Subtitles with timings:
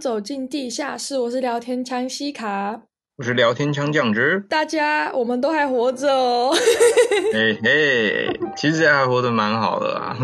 [0.00, 1.18] 走进地下室。
[1.18, 2.82] 我是聊天枪西卡，
[3.18, 4.44] 我是聊天枪酱汁。
[4.48, 6.54] 大家，我们都还活着哦。
[7.32, 10.16] 嘿 嘿，其实还活得蛮好的啊，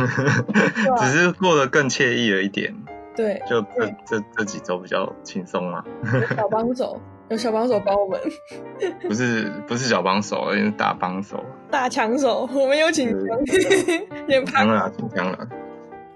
[0.98, 2.74] 只是过得更惬意了一点。
[3.16, 5.84] 对，就这这这几周比较轻松嘛。
[6.36, 8.20] 小帮手， 有小帮手帮我们。
[9.02, 11.44] 不是不是小帮手，是大帮手。
[11.70, 13.08] 大枪手，我们有请。
[14.28, 15.48] 紧张了，紧张了。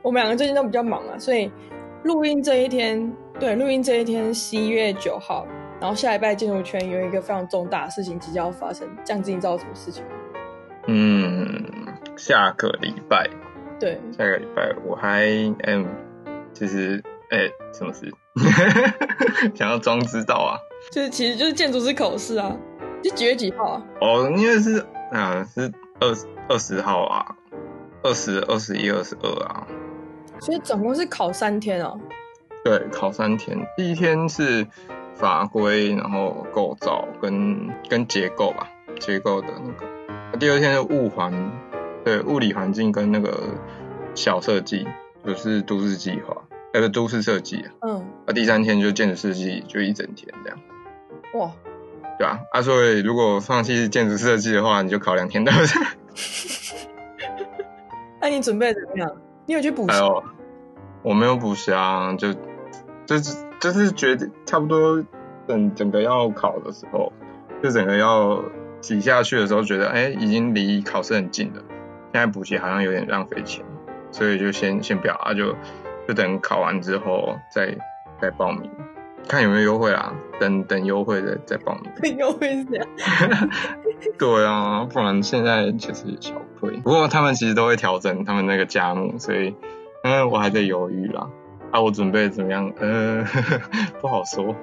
[0.02, 1.50] 我们两个最近都比较忙啊，所以。
[2.04, 5.44] 录音这一天，对，录音这一天十一月九号，
[5.80, 10.10] 然后下礼拜建筑圈有一个非常重大的事情即将要发生，这样子你知道什么事情吗？
[10.86, 11.66] 嗯，
[12.16, 13.28] 下个礼拜，
[13.80, 15.26] 对，下个礼拜我还
[15.64, 15.84] 嗯，
[16.52, 18.08] 其实哎，什么事？
[19.56, 20.54] 想要装知道啊？
[20.92, 22.56] 就是其实就是建筑师考试啊，
[23.02, 23.82] 就几月几号啊？
[24.00, 24.78] 哦，因为是
[25.10, 25.62] 啊，是
[25.98, 26.14] 二
[26.48, 27.26] 二十号啊，
[28.04, 29.66] 二十二十一二十二啊。
[30.38, 31.98] 所以总共是考三天哦。
[32.64, 33.66] 对，考三天。
[33.76, 34.66] 第一天是
[35.14, 38.68] 法规，然后构造跟跟结构吧，
[39.00, 40.38] 结构的那个。
[40.38, 41.52] 第二天是物环，
[42.04, 43.54] 对，物理环境跟那个
[44.14, 44.86] 小设计，
[45.26, 46.36] 就是都市计划，
[46.72, 47.64] 那个都市设计。
[47.80, 48.04] 嗯。
[48.26, 50.58] 啊，第三天就建筑设计，就一整天这样。
[51.34, 51.50] 哇。
[52.18, 55.66] 对啊，啊，所以如果放弃建筑设计的话，你就考两天，对不对？
[58.20, 59.10] 那你准备怎么样？
[59.46, 59.98] 你有去补习？
[61.02, 62.32] 我没有补习啊，就
[63.06, 65.02] 就是就是觉得差不多
[65.46, 67.12] 等整个要考的时候，
[67.62, 68.42] 就整个要
[68.80, 71.62] 挤下去的时候，觉得哎，已经离考试很近了。
[72.12, 73.64] 现在补习好像有点浪费钱，
[74.10, 75.54] 所以就先先不要啊，就
[76.06, 77.76] 就等考完之后再
[78.20, 78.70] 再报名，
[79.28, 80.14] 看有没有优惠啦。
[80.40, 82.16] 等等优惠的再报名。
[82.18, 82.88] 优惠是这样？
[84.18, 86.72] 对啊，不然现在确实小亏。
[86.78, 89.54] 不过他们其实都会调整他们那个价目，所以。
[90.04, 91.28] 嗯，我还在犹豫啦。
[91.72, 92.72] 啊，我准备怎么样？
[92.78, 93.24] 嗯，
[94.00, 94.54] 不好说。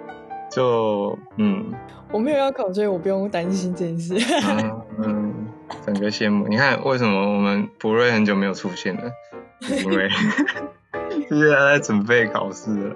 [0.51, 1.71] 就嗯，
[2.11, 4.15] 我没有要考，所以我不用担心这件事。
[4.47, 5.47] 嗯，嗯，
[5.85, 6.47] 整个羡慕。
[6.47, 9.11] 你看，为什么我们博瑞很久没有出现了？
[9.83, 10.09] 因为
[11.29, 12.95] 现在在准备考试了。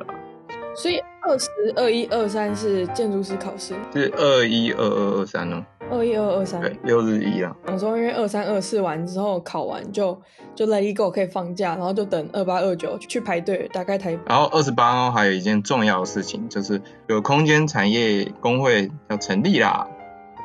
[0.76, 3.76] 所以二十二一二三是建筑师考试？
[3.94, 5.64] 是二一二二二三哦。
[5.92, 7.56] 二一二二三，对，六日一啊。
[7.68, 10.20] 想说，因为二三二四完之后考完就
[10.56, 14.18] 就 let it go 可以放假，然后就等二八二九去排队打开台。
[14.26, 19.88] 然后二十八号还有一件重要的事情，就是有空间产业工会要成立啦，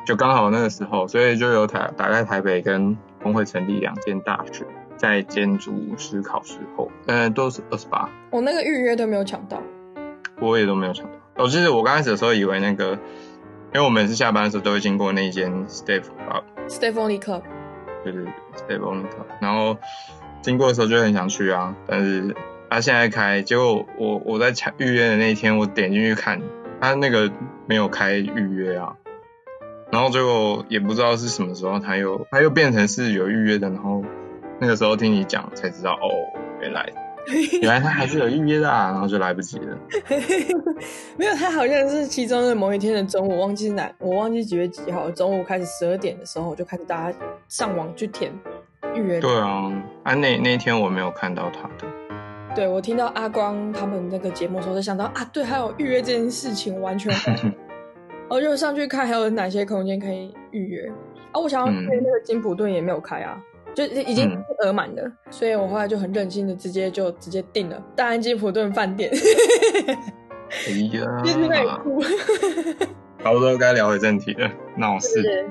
[0.05, 4.65] 就刚好那个时候，所以就有台打开台北跟工会成立两间大学，
[4.97, 8.09] 在建筑师考试后，嗯，都是二十八。
[8.31, 9.61] 我那个预约都没有抢到，
[10.39, 11.11] 我也都没有抢到。
[11.43, 12.99] 我其实我刚开始的时候以为那个。
[13.73, 16.03] 因为我每次下班的时候都会经过那一间 Staff
[16.67, 17.43] Staff Only Club，
[18.03, 18.25] 对对
[18.67, 19.77] 对 Only Club，然后
[20.41, 22.35] 经过的时候就很想去啊，但是
[22.69, 26.41] 他现在开，结果我我在抢预约的那一天，我点进去看，
[26.81, 27.31] 他那个
[27.67, 28.95] 没有开预约啊，
[29.91, 34.03] 然后最后也不知道是什么时候他又他又变成是有预约的，然后
[34.59, 36.09] 那个时候听你讲才知道哦，
[36.59, 36.91] 原来。
[37.61, 39.77] 原来他还是有预约的啊，然后就来不及了。
[41.17, 45.11] 没有，他好像是其中的某一天的中午，忘记是哪，我忘记几月几号。
[45.11, 48.31] 中午开始十二点的时候，就开始大家上网去填
[48.95, 49.19] 预约。
[49.19, 49.71] 对啊，
[50.03, 51.85] 啊那那天我没有看到他的。
[52.55, 57.13] 对，我听到阿光他们那个节目的时候，就想到啊，对，还有预约这件事情，完全。
[58.27, 60.91] 我就上去看还有哪些空间可以预约。
[61.31, 63.39] 啊，我想要去那个金普顿也没有开啊。
[63.69, 69.11] 嗯就已经额满了，嗯，所以我后来就很任性的直接就直接订了大安金普顿饭店。
[70.67, 72.01] 哎呀， 就是在哭。
[73.23, 75.49] 差不多该聊回正题了，那我是。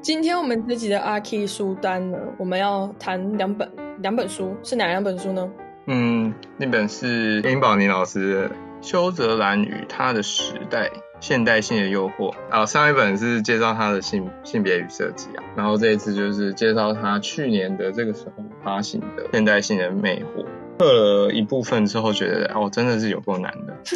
[0.00, 5.48] 今天我们这集的阿 Key 书单呢，我们要谈两本两本书，是哪两本书呢？
[5.86, 8.48] 嗯，那本是林宝尼老师的
[8.82, 10.88] 《邱泽兰与他的时代》。
[11.20, 20.44] 现代性的诱惑啊，上一本是介绍他的性性别与设计啊，然后这一次就是介绍他去年的这个时候发行的现代性的魅惑。
[20.80, 23.76] 测了一部分之后，觉得哦，真的是有够难的，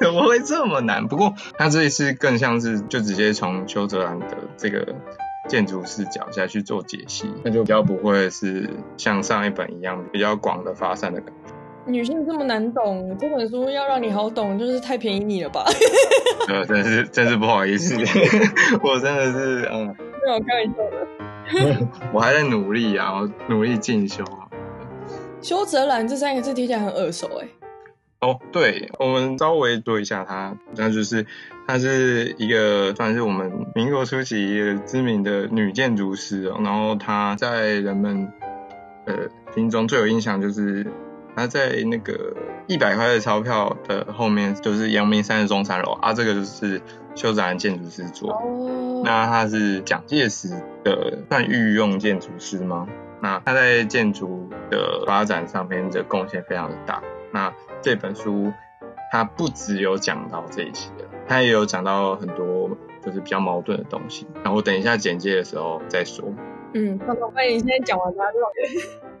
[0.00, 1.06] 怎么会这么难？
[1.06, 4.96] 不过他这一次更像是就直接从邱泽兰的这个
[5.48, 11.49] 建筑视角下去做解析，那就比较不会是像上一本一样比较广的发散的感觉。
[11.86, 15.64] 女性这么难懂，这本书要让你好懂，就是太便宜你了吧？
[16.46, 17.96] 呃，真是真是不好意思，
[18.82, 21.86] 我真的是嗯，没有开玩笑的。
[22.12, 24.46] 我还在努力啊，我努力进修啊。
[25.40, 27.48] 修泽兰这三个字听起来很耳熟哎。
[28.20, 31.26] 哦，对，我们稍微说一下他，那就是
[31.66, 38.30] 她是一个算是我们民国初期知名的女建筑师哦，然后她在人们
[39.06, 39.14] 呃
[39.54, 40.86] 心中最有印象就是。
[41.36, 42.34] 他在那个
[42.66, 46.80] 一百块的钞票的后面就是阳明山的中山楼啊，这个就是
[47.14, 48.34] 修泽兰建筑师做的。
[48.34, 49.02] 哦。
[49.04, 50.50] 那他是蒋介石
[50.84, 52.86] 的算御用建筑师吗？
[53.22, 57.02] 那他在建筑的发展上面的贡献非常的大。
[57.32, 58.52] 那这本书
[59.12, 60.90] 他不只有讲到这一些，
[61.28, 62.70] 他也有讲到很多
[63.04, 64.26] 就是比较矛盾的东西。
[64.42, 66.24] 那我等一下简介的时候再说。
[66.72, 66.98] 嗯，
[67.34, 68.38] 欢迎你现在讲完他就。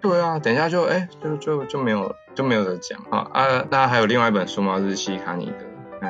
[0.00, 3.66] 对啊，等一下就哎，就就就没有就没有得讲啊啊！
[3.70, 4.78] 那还有另外一本书吗？
[4.78, 5.64] 日西卡尼的，
[6.00, 6.08] 嗯，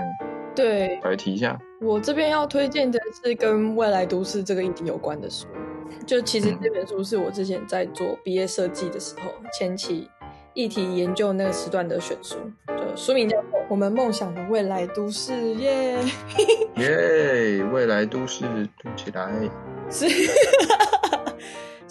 [0.55, 1.59] 对，我来提一下。
[1.81, 5.49] 我这边要推荐的是跟未来都市这个议题有关的书。
[6.07, 10.09] 就其实这本书是我之前在做毕业设计的时候，前期
[10.55, 12.37] 议题研究那个时段的选书。
[12.69, 15.99] 就书名叫做《我们梦想的未来都市》，耶
[16.77, 18.45] 耶，未来都市
[18.79, 19.33] 读起来
[19.91, 20.07] 是。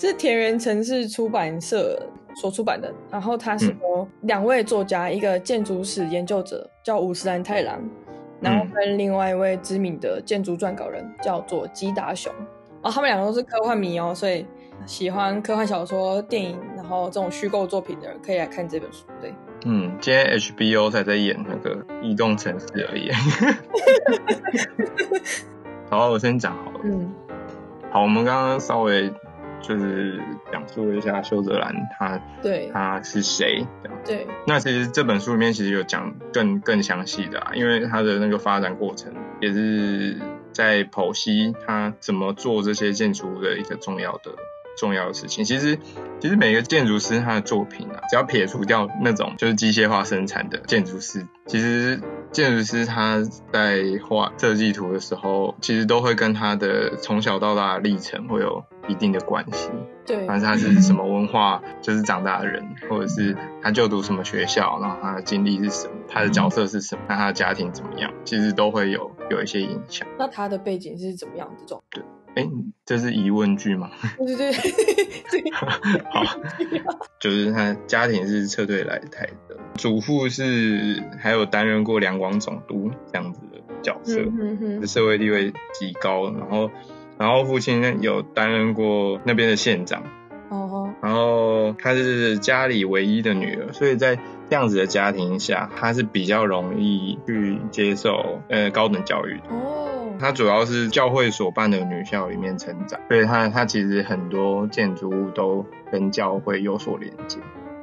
[0.07, 2.01] 是田园城市出版社
[2.35, 7.81] 所出版的，然后它是由两位作家，一个建筑史研究者叫五十岚太郎，
[8.39, 12.31] 然后跟另外一位知名的建筑撰稿人叫做吉达雄，
[12.81, 14.45] 然后他们两个都是科幻迷哦，所以
[14.85, 19.03] 喜欢科幻小说、电影，然后这种虚构作品的人可以来看这本书。
[19.19, 19.33] 对，
[19.65, 23.11] 嗯，今天 HBO 才在演那个移动城市而已。
[25.91, 26.79] 好，我先讲好了。
[26.85, 27.13] 嗯，
[27.91, 29.11] 好，我们刚刚稍微。
[29.61, 30.19] 就是
[30.51, 33.99] 讲述一下修泽兰他对他是谁这样。
[34.05, 40.17] 对，那其实这本书里面其实有讲更更详细的啊，因为他的那个发展过程也是
[40.51, 44.31] 在剖析他怎么做这些建筑的一个重要的
[44.77, 45.43] 重要的事情。
[45.43, 45.77] 其实
[46.19, 51.99] 其实每个建筑师他的作品啊，只要撇除掉那种就是机械化生产的建筑师，其实
[52.31, 53.21] 建筑师他
[53.51, 58.63] 在画设计图的时候，其实都会跟他的从小到大的历程会有。
[58.89, 59.69] 一定的关系，
[60.05, 70.07] 对，反正他是什么文化，就是长大的人，或者是他就读什么学校，然后他的经历是什么，他的角色是什么，那他的家庭怎么样，其实都会有有一些影响。
[70.17, 71.47] 那他的背景是怎么样？
[71.59, 72.03] 这种对，
[72.35, 72.49] 哎，
[72.85, 73.91] 这是疑问句吗？
[74.17, 75.51] 对对对，
[76.11, 76.23] 好，
[77.19, 86.69] 就是他家庭是撤退来台的，祖父是还有担任过两广总督这样子的角色，嗯哼，社会地位极高，然后。
[87.19, 90.01] 然后父亲，有担任过那边的县长，
[90.47, 90.93] 哦、uh，huh.
[91.03, 94.15] 然后她是家里唯一的女儿，所以在
[94.49, 99.49] 这样子的家庭下，她是比较容易去接受呃高等教育的。
[99.49, 107.37] 哦，她主要是教会所办的女校里面成长，所以她她其实很多建筑物都跟教会有所连接。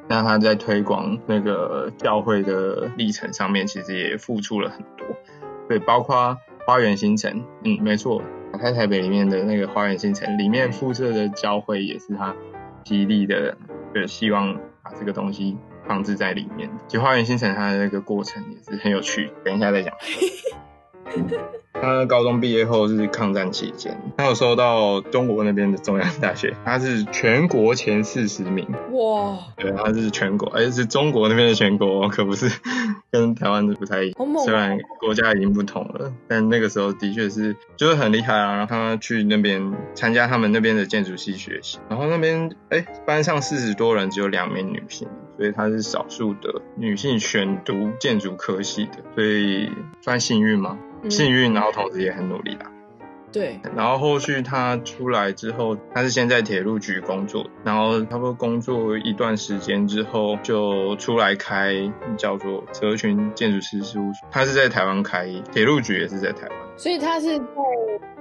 [0.08, 5.06] 那她在推广那个教会的历程上面，其实也付出了很多，
[5.68, 8.22] 对，包括花园新城，嗯，没错。
[8.58, 12.34] 在台北里面的那个花园新城里面附设的交汇也是他
[12.84, 13.56] 极力的，
[13.94, 15.56] 就希望把这个东西
[15.86, 16.70] 放置在里面。
[16.88, 19.94] 其实花园新城它的那个过程也是很有趣，等一下再讲。
[21.78, 28.66] 他高中毕业后是抗战期间，他有收到中国那边的中央大学，他是全国前四十名。
[28.92, 29.38] 哇！
[29.58, 32.50] 对，他是全国，而且是中国那边的全国，可不是
[33.12, 34.14] 跟台湾的不太一样。
[34.18, 38.56] 哦、虽然国家已经不同了，但那个时候的确是就是很厉害啊。
[38.56, 50.78] 然后他去那边参加他们那边的建筑系学习，然后那边哎班上四十多人只有两名女性，所以他是少数的女性选读建筑科系的，所以算幸运吗？
[51.10, 52.70] 幸运，然后同时也很努力啦。
[53.32, 61.74] 对，然后后续他出来之后，他是先在铁路局工作，然后差不多工作一段时间之后，就出来开
[62.16, 64.26] 叫做泽群建筑师事务所。
[64.30, 66.56] 他是在台湾开，铁路局也是在台湾。
[66.78, 67.44] 所以他是在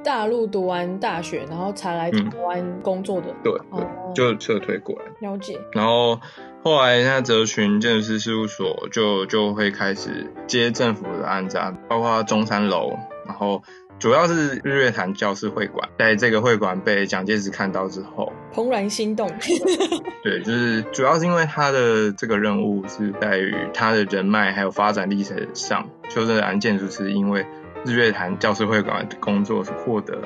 [0.03, 3.27] 大陆读完大学，然后才来台湾工作的。
[3.27, 5.05] 嗯、对，对哦、就撤退过来。
[5.19, 5.57] 了解。
[5.71, 6.19] 然后
[6.65, 13.61] 后来那泽群建筑师事务所就就会开始接政府的案子，包括中山楼，然后。
[13.97, 19.31] 主要是日月潭教师会馆，在这个会馆被蒋介石看到之后，怦然心动。
[20.21, 27.45] 对，就是主要是因为他的这个任务是在于他的人脉还有发展历程上，邱泽兰建筑师因为
[27.85, 30.21] 日月潭教师会馆的工作是获得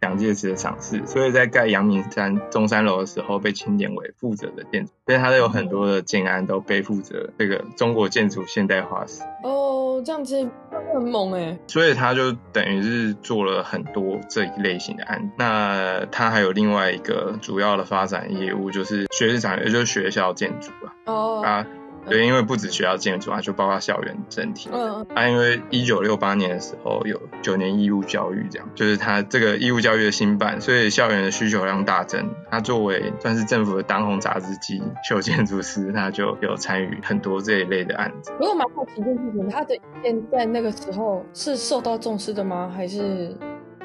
[0.00, 9.22] 蒋介石的赏识，所以在盖阳明山中山楼的时候被钦点为负责的建筑，所以他有很多的建案都背负着这个中国建筑现代化史。
[9.44, 10.48] 哦，这样子
[10.94, 11.58] 很猛哎！
[11.66, 15.30] 所以他就等于是做了很多这一类型的案。
[15.38, 20.94] 那他还有另外一个主要的发展业务，就是学士长，也就是学校建筑啊。
[21.06, 21.42] 哦。
[21.44, 21.66] 啊。
[22.08, 24.68] 对，因为不止学校建筑啊，就包括校园整体。
[24.72, 32.28] 嗯，啊，因为一九六八年的时候有九年义务教育，这样就是它这个义务教育的新办，所以校园的需求量大增。
[32.50, 38.32] 它作为算是政府的当红杂志机，秀建筑师，他就有参与很多这一类的案子。
[38.38, 42.72] 不过蛮好奇一件事情，他的意见在那个时候是受到重视的吗？
[42.74, 43.36] 还是？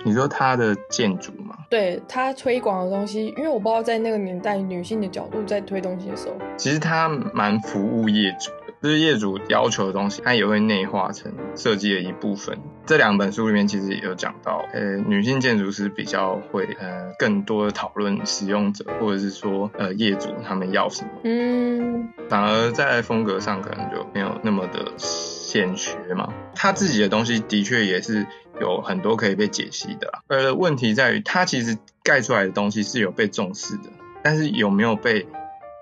[0.06, 1.58] 你说他的建筑吗？
[1.68, 12.60] 对，他推广的东西，因为我不知道在那个年代女性的角度在推东西的时候，其实他蛮服务业主的，就是业主要求的东西，他也会内化成设计的一部分。
[12.86, 26.32] 这两本书里面其实也有讲到，呃，女性建筑师比较会呃更多的讨论使用者或者是说呃业主他们要什么，嗯，反而在风格上可能就没有那么的显学嘛。
[26.54, 28.28] 他自己的东西的确也是。
[28.60, 33.90] 有很多可以被解析的，呃问题在于，它其实盖出来的东西是有被重视的，
[34.24, 35.28] 但是有没有被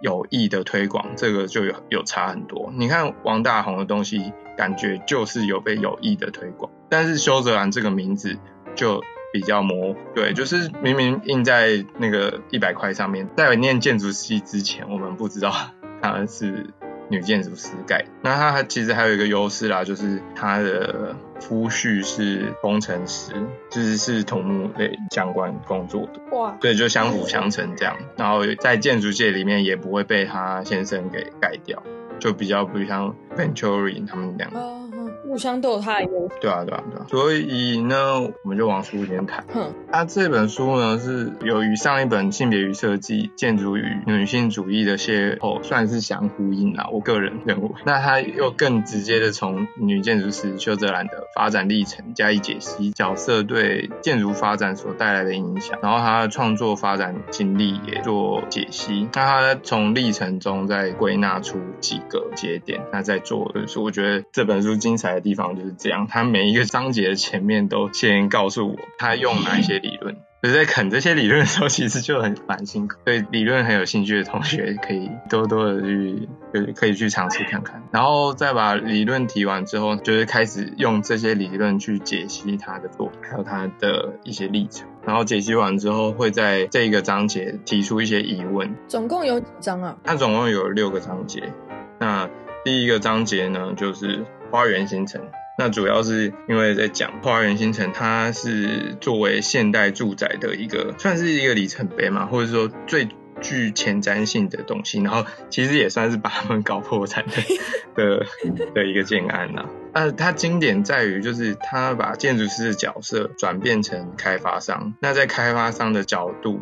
[0.02, 2.72] 有意的推广，这个就有有差很多。
[2.76, 8.38] 你看王大閎的东西，感觉就是有被有意的推广，但是修泽兰这个名字
[8.76, 9.02] 就
[9.32, 10.00] 比较模糊。
[10.16, 15.54] 对，就是明明印在那个一百块上面，在念建筑系之前，我们不知道
[16.02, 16.74] 他是。
[17.14, 23.32] 女建筑师盖，那她其实还有一个优势啦，就是他的夫婿是工程师，
[23.70, 31.82] 就是是土木类相关工作的，哇，对，就相辅相成这样，然后在建筑界里面也不会被他先生给盖掉，
[32.20, 34.83] 就比较不像 Venturi 他们这样。
[35.34, 36.36] 互相都有它的优势。
[36.42, 37.08] 对啊，对啊，对啊。
[37.10, 39.44] 所以呢，我们就往书里面谈。
[39.52, 46.88] 哼，它这本书呢，是由于上一本性别与设计、建筑与女性主义的邂逅，算是相呼应啦。
[46.92, 59.10] 我个人认为，那它又更直接的从女建筑师修泽兰的发展历程加以解析，角色对建筑发展所带来的影响，然后她的创作发展经历也做解析。
[59.14, 70.16] 那她从历程中再归纳出几个节点，那再做的是，我觉得这本书精彩的地方就是这样，他每一个章节的前面都先告诉我他用哪一些理论。
[70.44, 72.98] 就是在啃这些理论的时候，其实就很蛮辛苦。
[73.06, 76.28] 对理论很有兴趣的同学，可以多多的去，
[76.76, 77.82] 可以去尝试看看。
[77.94, 84.86] 然后再把理论提完之后，就是开始用这些理论去解析他的作品，还有他的一些历程。
[85.06, 88.76] 然后解析完之后，会在这一个章节提出一些疑问。
[88.90, 89.96] 总共有几章啊？
[90.04, 91.54] 它总共有六个章节。
[92.00, 92.30] 那
[92.66, 94.26] 第一个章节呢，就是。
[94.54, 95.20] 花园新城，
[95.58, 103.08] 那主要是因为在讲花园新城，它是作为现代住宅的一个，算是一个里程碑嘛，或者说最
[103.42, 105.02] 具前瞻性的东西。
[105.02, 107.34] 然后其实也算是把他们搞破产的
[107.98, 108.28] 的
[108.76, 109.66] 的一个建案呐。
[109.92, 116.62] 那它经典在于，就是它把建筑师的角色转变成开发商，那在开发商的角度。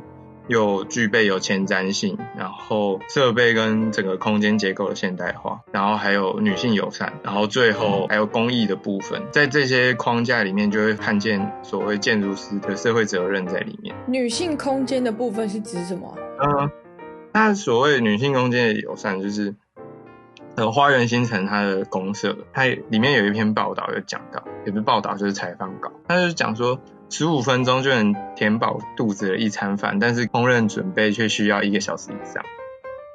[0.51, 13.95] 又具备有前瞻性，然后设备跟整个空间结构的现代化，然后还有女性友善，然后最后还有公益的部分，在这些框架里面就会看见所谓建筑师的社会责任在里面。
[14.07, 16.17] 女性空间的部分是指什么？
[16.43, 16.69] 嗯，
[17.31, 19.55] 那所谓女性空间的友善，就是
[20.57, 26.77] 呃花园新城它的公社，它里面有一篇报道有讲到，也不是报道就是采访稿，它就是讲说。
[27.11, 32.43] 十五分钟就能填饱肚子的一餐饭，但是烹饪准备却需要一个小时以上。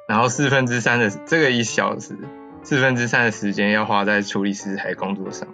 [0.07, 2.15] 然后四分之三的这个一小时，
[2.63, 5.49] 四分之三的时间要花在处理食材工作上，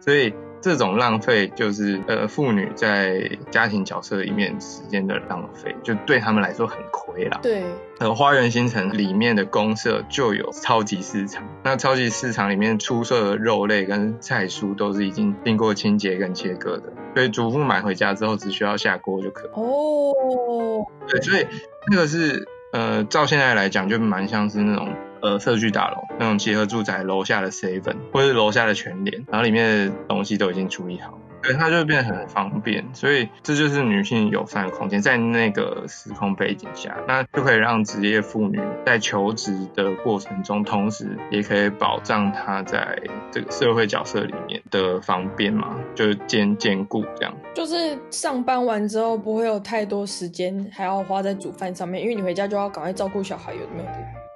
[0.00, 0.32] 所以。
[0.60, 7.38] 这种浪费就是呃妇女在家庭角色里面时间的浪费，就对他们来说很亏啦。
[7.42, 7.64] 对，
[7.98, 19.50] 呃，花园新城里面的公社就有超级市场，那超级市场里面出售的肉类跟菜蔬都是已经经过清洁跟切割的，所以主妇买回家之后只需要下锅就可以。
[19.52, 21.46] 哦，对，所以
[21.90, 24.88] 那个是呃照现在来讲就蛮像是那种。
[25.20, 32.84] 呃，社区大楼那种集合住宅楼下的 seven 或是楼下的全联，然后里面的东西都已经处理好，对，它就会变得很方便。
[32.92, 42.98] 所以这就是女性友善的空间，在那个时空背景下，那就可以让职业妇女在求职的过程中，同时也可以保障她在
[43.30, 47.34] 这个社会角色里面的方便嘛，就是兼兼顾这样。
[47.54, 53.88] 就是上班完之后不会有太多时间还要花在煮饭上面，因为你回家就要赶快照顾小孩，有没有？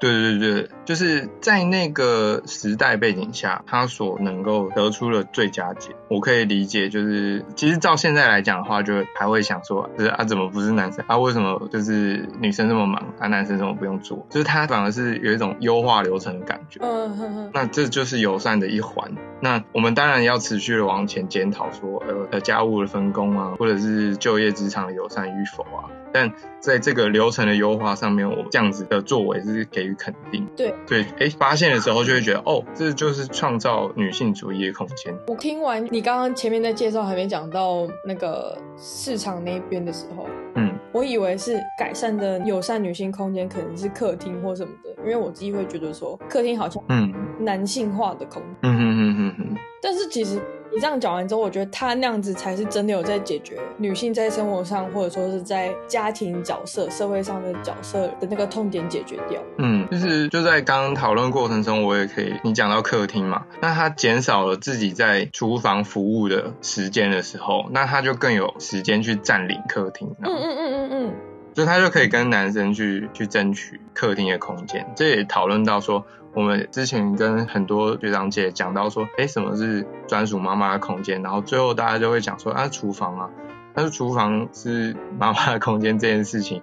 [0.02, 6.88] 对对对，就是在那个时代背景下，他所能够得出的最佳解，我可以理解。
[6.88, 11.16] 就是其实照现在来讲的话，就还会想说，就是啊，怎么不是男生啊？
[11.18, 14.26] 为什么就是女生这么忙啊，男生怎么不用做？
[14.28, 16.80] 就是他反而是有一种优化流程的感觉。
[16.82, 17.50] 嗯哼哼。
[17.54, 19.12] 那这就是友善的一环。
[19.40, 25.86] 那我们当然要持续的往前检讨，说呃家务的分工啊，或者是就业职场的友善与否啊。
[26.12, 30.46] 但在这个流程的优化上面，我这样子的作为是给予肯定。
[30.56, 35.14] 对对，哎，发现的时候就会觉得，哦，这就是创造女性主义的空间。
[35.26, 50.40] 我听完你刚刚前面在介绍还没讲到那个市场那边的时候，嗯，我以为是改善的友善女性空间可能是客厅或什么的，因为我自己会觉得说客厅好像嗯男性化的空间，嗯哼哼哼哼，但是其实。
[50.74, 59.40] 你这样讲完之后，我觉得他那样子才是真的有在解决女性在生活上，或者说是在家庭角色、社会上的角色的那个痛点解决掉。
[59.58, 70.08] 嗯，就是就在刚刚讨论过程中，我也可以，你讲到客厅嘛，那他减少了自己在厨房服务的时间的时候，那他就更有时间去占领客厅。
[70.22, 71.12] 嗯嗯嗯嗯嗯，
[71.54, 74.92] 就他就可以跟男生去去争取客厅的空间。
[74.96, 76.04] 这也讨论到说。
[76.34, 81.22] 我们之前跟很多学长姐讲到说，哎，什么是专属妈妈的空间？
[81.22, 83.28] 然后最后大家就会讲说，啊，厨房啊，
[83.74, 86.62] 但是厨房是妈妈的空间这件事情，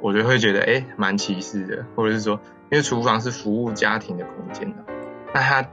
[0.00, 4.76] 我就会觉得，哎，蛮歧视的，或者是说，因为厨房是服务家庭的空间的，
[5.34, 5.68] 那他。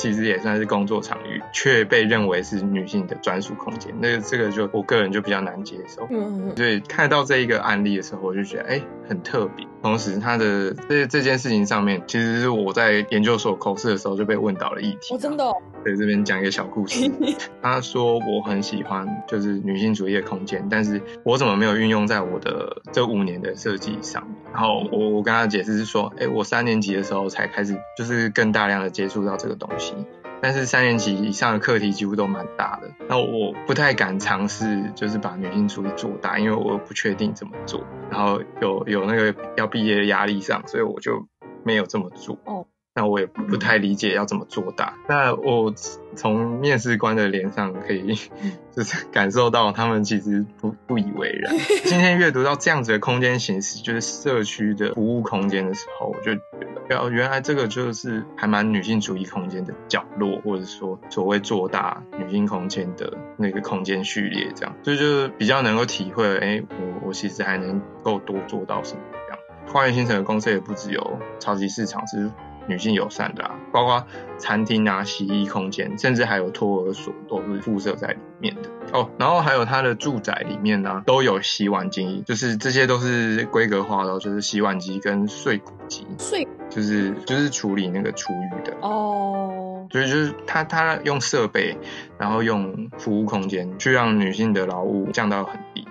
[0.00, 3.92] 其实也算是工作场域，却被认为是女性的专属空间。
[4.00, 6.06] 那个这个就我个人就比较难接受。
[6.10, 6.56] 嗯嗯。
[6.56, 9.66] 所以看到这一个案例的时候，我就觉得哎，很特别。
[9.82, 15.12] 同时，他的这这件事情上面，其实是我在研究所口试的时候就被问到了议题。
[15.12, 15.54] 我真的哦。
[15.84, 17.10] 在这边讲一个小故事。
[17.62, 24.36] 他说我很喜欢就是女性主义的空间，但是我怎么没有运用在我的这五年的设计上面？
[24.52, 29.94] 然后我我跟他解释是说，哎，我三年级的时候才开始，就是更大量的接触到这个东西。
[30.42, 41.26] 但是三年级以上的课题几乎都蛮大的，那我不太敢尝试，就是把女性主义做大，因为我不确定怎么做，然后有有那个要毕业的压力上，所以我就
[41.62, 42.38] 没有这么做。
[42.46, 42.66] 哦。
[42.92, 44.94] 那我也不太理解要怎么做大。
[45.08, 45.72] 那我
[46.16, 48.14] 从面试官的脸上可以，
[48.74, 51.54] 就是感受到他们其实不不以为然。
[51.86, 56.40] 今天阅读到这样子的空间形式，就是社区的服务空间的时候，我就觉
[56.88, 69.38] 得，哦，原来这个就是还蛮女性主义空间的角落，或者说所谓做大女性空间的那个空间序列，这样，所以就是比较能够体会，哎、欸，我我其实还能够多做到什么这样。
[69.72, 72.28] 花园新城的公司也不只有超级市场，是。
[72.70, 74.06] 女性友善的啊，包括
[74.38, 79.10] 餐厅啊、洗衣空间，甚至还有托儿所，都是附设在里面的哦。
[79.18, 89.86] 然后还有它的住宅里面呢，都有洗碗机，就是这些都是规格化的，就是洗碗机跟碎骨机，碎就是就是处理那个厨余的哦。
[89.90, 91.76] 所以就是他他用设备，
[92.16, 95.84] 然后用服务空间去让女性的劳务降到很低。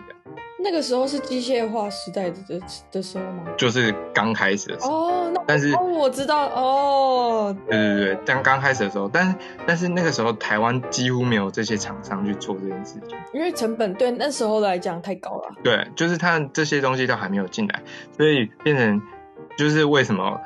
[0.62, 2.38] 那个时候是机械化时代的
[2.92, 3.44] 的时候吗？
[3.58, 5.19] 就是刚开始的时候。
[5.50, 7.58] 但是哦，我知道哦。
[7.68, 9.36] 对对对，刚刚开始的时候，但是
[9.66, 15.56] 但是那个时候台湾几乎没有这些厂商去做这件事情，因为成本对那时候来讲太高了。
[15.64, 17.82] 对，就是他这些东西都还没有进来，
[18.16, 19.02] 所以变成
[19.58, 20.40] 就是为什么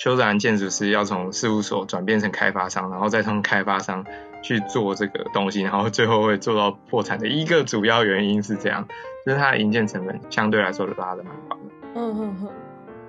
[0.00, 4.04] 邱泽兰建筑师要从事务所转变成开发商，然后再从开发商
[4.42, 8.88] 去做这个东西，然后最后会做到破产的一个主要原因是这样。
[9.26, 11.62] 就是它的营建成本相对来说拉的蛮高的。
[11.94, 12.48] 嗯嗯嗯。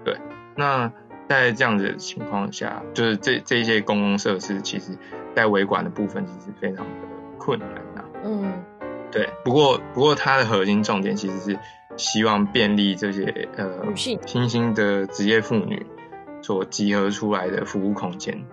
[0.03, 0.17] 对，
[0.55, 0.91] 那
[1.29, 4.97] 在这样子的情况下，就是这这些公共设施，其实
[5.35, 6.91] 在维管的部分其实非常的
[7.37, 8.03] 困难呐。
[8.25, 8.51] 嗯。
[9.11, 11.59] 对，不过不过它的核心重点其实是
[11.97, 15.83] 希望便利这些呃女性新兴的职业妇女
[16.43, 18.45] 所集合出来的服务空间，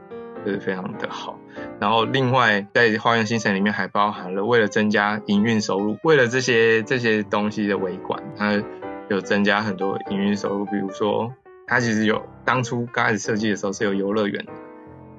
[0.45, 1.39] 就是非常的好。
[1.79, 8.63] 然后，另外在花园新城里面还包含了，为了增加营运收入，为了这些这些东西的维管，它
[9.11, 10.65] 有增加很多营运收入。
[10.65, 11.31] 比如说，
[11.67, 14.45] 它其实有当初刚开始设计的时候是有游乐园，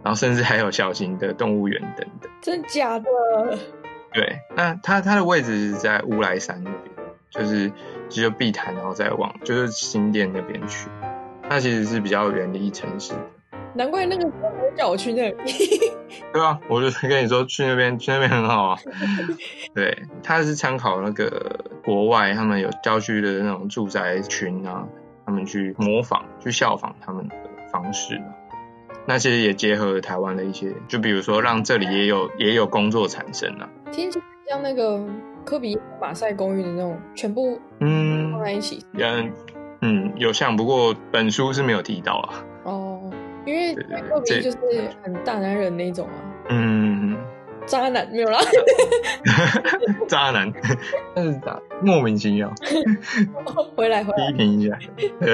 [0.04, 2.32] 然后甚至还有小型的动物园等等。
[2.42, 3.06] 真假的？
[4.14, 6.96] 对，那它它的位置是在乌来山那边，
[7.30, 7.72] 就是
[8.10, 10.90] 只有碧潭，然后再往就是新店那边去，
[11.50, 13.14] 它其实是比较远离城市。
[13.76, 15.36] 难怪那个时候叫我去那里。
[16.34, 18.80] 对啊，我就跟你说去那边，去那边很好啊。
[19.76, 24.88] 对，他是参考那个国外他们有郊区的那种住宅群啊，
[25.28, 27.36] 他们去模仿、去效仿他们的
[27.70, 28.20] 方式。
[29.06, 33.70] 那其实也结合了台湾的一些，就比如说让这里也有也有工作产生啊。
[33.92, 35.06] 听起来像那个
[35.44, 38.84] 科比马赛公寓的那种，全部嗯放在一起。
[38.94, 39.32] 嗯
[39.82, 42.44] 嗯，有像，不过本书是没有提到啊。
[42.64, 43.12] 哦。
[43.46, 44.58] 因为科比就是
[45.02, 47.16] 很大男人那种啊，嗯，
[47.68, 48.40] 渣男没有啦，
[50.08, 50.52] 渣男，
[51.14, 52.52] 但是咋莫名其妙，
[53.76, 54.32] 回来回来。
[54.32, 54.80] 批评一下，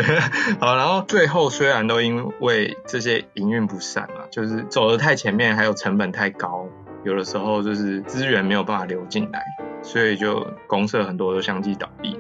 [0.60, 6.68] 好，然后最后虽然都因为这些营运不善嘛，就是走得太前面，还有成本太高，
[7.06, 9.44] 有的时候就是资源没有办法流进来，
[9.84, 12.20] 所以就公社很多都相继倒闭。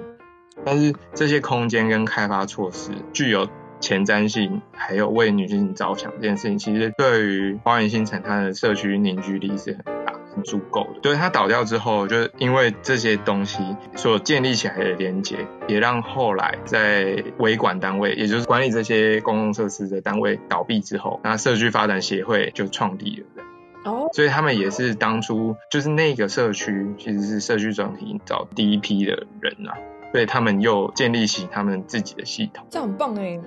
[0.63, 3.49] 但是这些空间跟开发措施具有
[3.81, 9.92] 前瞻性，还有为女性着想这件事情，其实对于花园新城它的社区凝聚力是很
[10.33, 10.99] 大、很足够的。
[11.01, 23.43] 对，它倒掉之后，就因为这些东西所建立起来的连接，也让后来在维管单位，也就是管理这些公共设施的单位倒闭之后，那社区发展协会就创立了。
[23.85, 29.77] 哦，所以他们也是当初就是那个社区其实是社区转型找第一批的人啊。
[30.13, 33.39] 所以他们又建立起他们自己的系统，这很棒哎。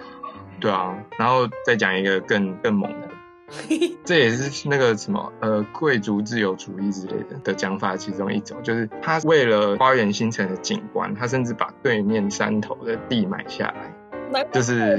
[0.58, 3.08] 对啊，然后再讲一个更更猛的，
[4.04, 13.72] 这也是那个什么呃贵族自由主义之类的的讲法其中一种，就是他为了花园新城的景观，他甚至把对面山头的地买下
[14.32, 14.98] 来，就是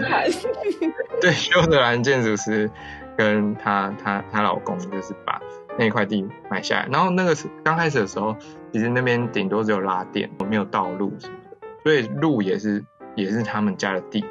[1.22, 2.70] 对修德兰建筑师
[3.18, 5.42] 跟他他他老公就是把
[5.78, 8.36] 那块地买下来，然后那个是刚开始的时候，
[8.72, 11.58] 其实那边顶多只有拉电，没有道路什么的。
[11.84, 12.84] 所以路也是
[13.16, 14.24] 也是他们家的地，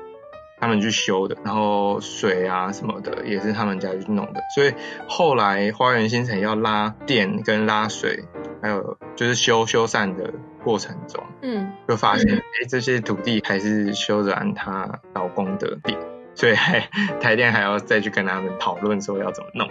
[0.58, 4.40] 他们去修的，然后水啊什么的也是他们家去弄的。
[4.54, 4.72] 所以
[5.06, 8.24] 后来花园新城要拉电跟拉水，
[8.62, 10.32] 还有就是修修缮的
[10.64, 15.96] 过程中，嗯，就发现哎、欸、这些土地还是修德兰她老公的地，
[16.34, 16.88] 所以还
[17.20, 19.68] 台电还要再去跟他们讨论说要怎么弄。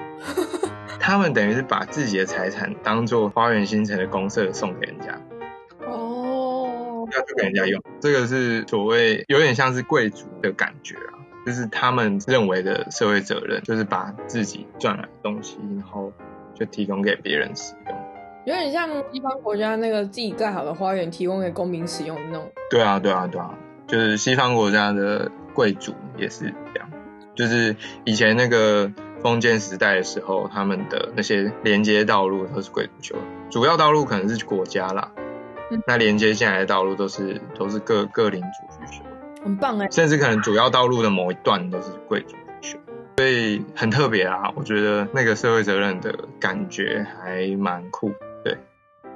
[1.00, 5.20] 他们等于是把自己的财产当做花园新城的公社送给人家。
[7.14, 16.12] 要去给人家用，这个是所谓有点像是贵族的感觉啊，就是他们认为的社会责任，就是把自己赚来的东西，然后
[16.54, 17.98] 就提供给别人使用，
[18.46, 22.52] 有点像西方国家那个自己盖好的花园提供给公民使用的那种。
[22.70, 26.90] 对啊，对啊，对啊，就是西方国家的贵族也是这样，
[27.36, 28.92] 就是以前那个
[29.22, 33.16] 封建时代的时候，他们的那些连接道路都是贵族修，
[33.50, 35.12] 主要道路可能是国家啦。
[35.88, 39.04] 那连接进来的道路都是都是各各领主去修，
[39.44, 42.78] 很棒哎，甚至可能主要道路的某一段都是贵族去修，
[43.18, 44.52] 所以很特别啊。
[44.56, 48.12] 我觉得那个社会责任的感觉还蛮酷，
[48.44, 48.58] 对，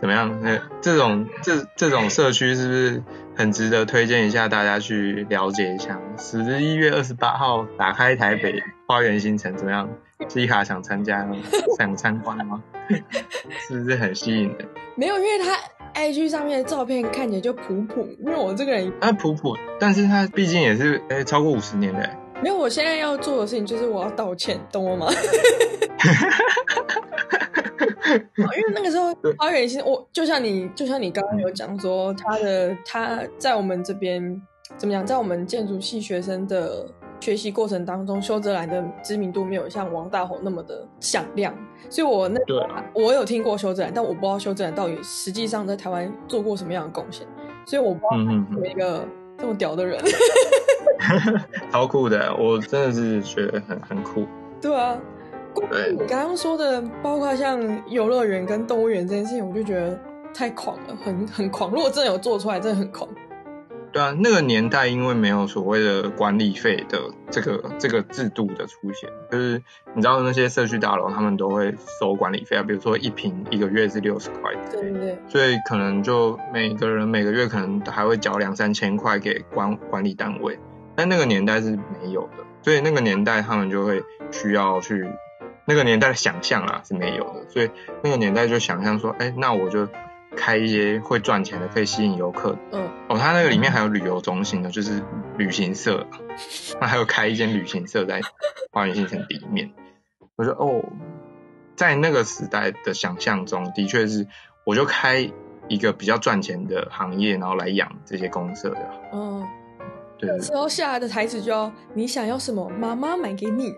[0.01, 0.39] 怎么样？
[0.41, 3.03] 那这种这这种社区是不是
[3.35, 5.99] 很值得推荐一下大家去了解一下？
[6.17, 9.88] 十一月二十八号打开台北花园新城，怎么样？
[10.27, 11.35] 西卡想参加吗？
[11.77, 12.62] 想参观吗？
[13.67, 14.67] 是不是很吸引人？
[14.95, 15.55] 没有，因为他。
[15.93, 22.10] IG 上面的照片看起来就普普，因为我这个人啊普普，但是他毕竟也是诶、欸、超过五十年的。
[22.41, 25.08] 没有，我现在要做的事情就是我要道歉，懂我吗？
[28.38, 34.41] 因为那个时候花园新，我就像你，就像你刚刚有讲说，他的他在我们这边
[34.78, 36.86] 怎么讲，在我们建筑系学生的。
[37.21, 41.54] 学习过程当中，修泽兰的知名度没有像王大閎那么的响亮，
[41.89, 42.56] 所以我那对
[42.93, 47.25] 我有听过修泽兰，但我不知道修泽兰到底实际上在台湾做过什么样的贡献，
[47.65, 49.04] 所以我不知道有一个
[49.38, 49.99] 这么屌的人，
[51.71, 54.25] 超酷的，我真的是觉得很很酷。
[54.62, 54.97] 对啊，
[55.71, 59.99] 对，你刚刚说的，包括像游乐园跟动物园这件事情，我就觉得
[60.34, 61.71] 太狂了，很很狂。
[61.71, 63.10] 如果真的有做出来，真的很狂。
[63.91, 66.99] 对啊，那个年代因为没有所谓的管理费的
[67.32, 69.62] 这个这个制度的出现，就是
[69.95, 80.60] 你知道那些社区大楼他们都会收管理费啊，比如说一平一个月是六十块，对对对，所以可能就每个人每个月可能还会缴两三千块给管管理单位，
[80.95, 85.08] 但那个年代是没有的，所以那个年代他们就会需要去
[85.65, 87.69] 那个年代的想象啊是没有的，所以
[88.04, 89.88] 那个年代就想象说，哎，那我就。
[90.36, 92.58] 开一些会赚钱的，可以吸引游客。
[92.72, 95.04] 嗯，哦，它那个里面还有旅游中心的，就是
[95.38, 96.08] 旅行社，
[96.80, 98.22] 那还有开一间旅行社在
[98.72, 99.72] 花园新城里面。
[100.36, 100.84] 我说哦，
[101.76, 104.28] 在那个时代的想象中，的确是，
[104.65, 105.32] 我就开
[105.68, 108.89] 一个比较赚钱的行业，然后来养这些公社的。
[109.13, 109.48] 嗯。
[110.19, 113.73] 对，时候下来的台词就要你想要什么，妈妈买给你，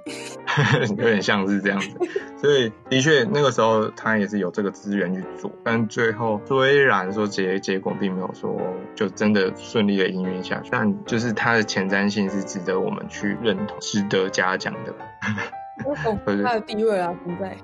[0.98, 1.90] 有点像是这样子。
[2.42, 8.60] 所以的确那个时候他也是有这个资源去做，但最后虽然说结结果并没有说
[8.96, 14.94] 就真的顺利的营运下去，但就是它的前瞻性是值得我们去认同、值得嘉奖的。
[16.44, 17.56] 他的地位啊，不在，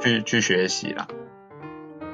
[0.00, 1.06] 去去学习啦。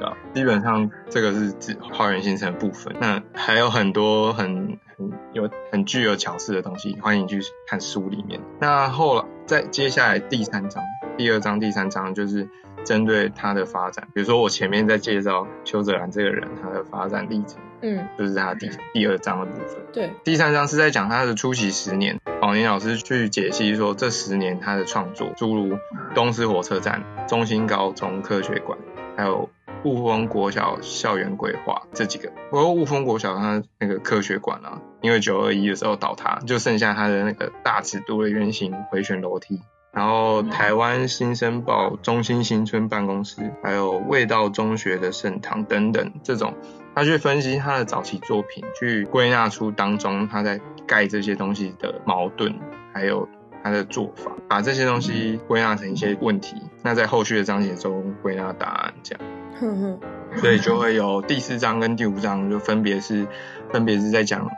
[0.01, 8.41] 对，基本上这个是指花园新城的部分，那还有很多很很有很具有巧思的东西，欢迎去看书里面。
[8.61, 10.83] 那后来再接下来第三章、
[11.17, 12.49] 第二章、第三章就是
[12.85, 19.79] 针对他的发展，比如说我前面在介绍邱泽兰这个人他的发展历程，嗯，就是他第第二章的部分。
[19.93, 25.77] 对，第三章是在讲他的初期十年，宝宁老师去解析说这十年他的创作，诸如
[26.15, 28.79] 东势火车站、中心高中科学馆，
[29.17, 29.51] 还有。
[29.85, 39.61] 雾峰国小校园规划这几个，不过雾峰国小它那个科学馆啊，因为九二一的时候倒塌，就剩下它的那个大尺度的圆形回旋楼梯。
[39.91, 46.55] 然后台湾新生报中心新村办公室，还有味道中学的圣堂等等这种，
[46.95, 52.55] 他去分析他的早期作品，去归纳出当中他在盖这些东西的矛盾，
[52.93, 53.27] 还有
[53.65, 59.38] 他的做法，把这些东西归纳成一些问题，那在后续的章节中归纳答案这样。
[59.61, 60.01] 哼哼，
[60.41, 63.27] 所以就会有第四章跟第五章，就分别是
[63.73, 64.49] 分别是在讲，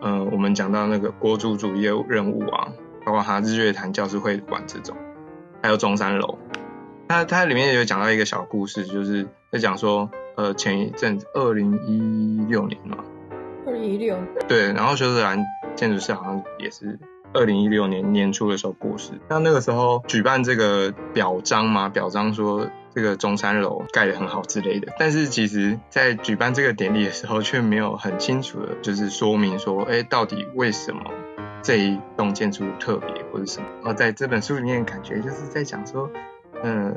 [0.00, 2.68] 呃，我们讲到那个国主主义的任务啊，
[3.04, 4.96] 包括他日月潭教师会馆这种，
[5.62, 6.38] 还有中山楼。
[7.08, 12.98] 它它里面有讲到一个小故事，就是在讲说，呃，前一阵子二零一六年嘛，
[13.66, 16.98] 二零一六，对，然后修斯兰建筑师好像也是
[17.32, 19.12] 二零一六年年初的时候过世。
[19.28, 22.68] 那那个时候举办这个表彰嘛，表彰说。
[22.94, 31.02] 这个中山楼盖得很好之类的，但是其实，在举办这个典礼的时候，却没有很清楚的，就是说明说，哎，到底为什么
[31.62, 33.66] 这一栋建筑特别或者什么？
[33.82, 36.10] 然后在这本书里面，感觉就是在讲说，
[36.62, 36.96] 嗯，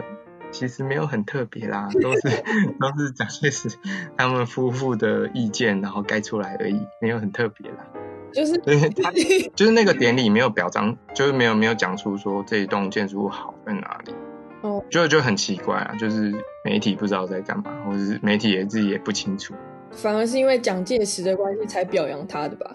[0.51, 2.21] 其实没有很特别啦，都是
[2.79, 3.69] 都是蒋介石
[4.17, 7.85] 他们夫妇的意见，然后盖出来而已，没有很特别啦。
[8.33, 9.11] 就是，他
[9.55, 14.15] 就是那个典礼没有表彰，就是没有没有讲出说这一栋建筑物好在哪里。
[14.63, 16.33] 哦，就就很奇怪啊，就是
[16.65, 19.53] 媒体不知道在干嘛，或者是媒体也自己也不清楚。
[19.91, 22.73] 反而是因为蒋介石的关系才表扬他的吧？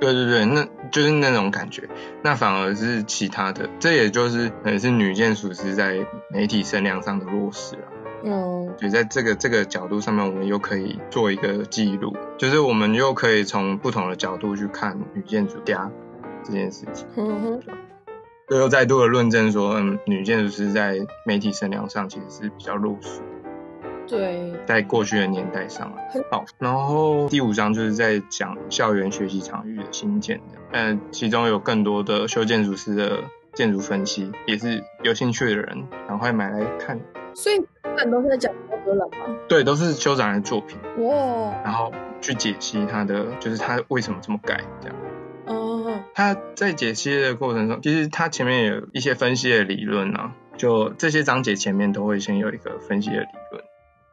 [0.00, 1.88] 对对对，那就是那种感觉。
[2.22, 5.98] 那反而是其他的，这也就是可能是女建筑师在
[6.30, 7.86] 媒体声量上的弱势啊。
[8.24, 15.90] 嗯，所以在这个这个角度上面，我们又可以做一个记录，就是我们又可以从不同的角度去看女建筑家
[16.42, 17.06] 这件事情。
[17.16, 17.87] 嗯哼。
[18.48, 23.20] 最后再度的论证说，嗯，女建筑师在媒体声量上其实是比较弱势。
[24.06, 26.46] 对，在过去的年代上很好。
[26.58, 33.18] 然后第五章就是在讲校园学习场域的新建的，嗯，其中有更多的修建筑师的
[33.52, 36.98] 建筑分析，也是有兴趣的人赶快买来看。
[37.34, 37.66] 所以基
[37.98, 39.36] 本都是在讲邱泽兰吗？
[39.46, 40.78] 对，都是邱泽兰的作品。
[41.06, 41.52] 哇！
[41.62, 44.96] 然后去解析他的，就是他为什么这么改这样。
[46.18, 53.64] 他在解析的过程中，其实他前面有一些分析的理论啊，就这些章节前面都会先有一个分析的理论，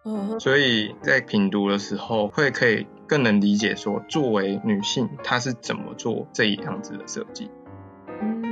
[0.03, 7.49] 嗯，所以在品读的时候会可以更能理解说，作为女性她是怎么做这一样子的设计，
[8.21, 8.43] 嗯，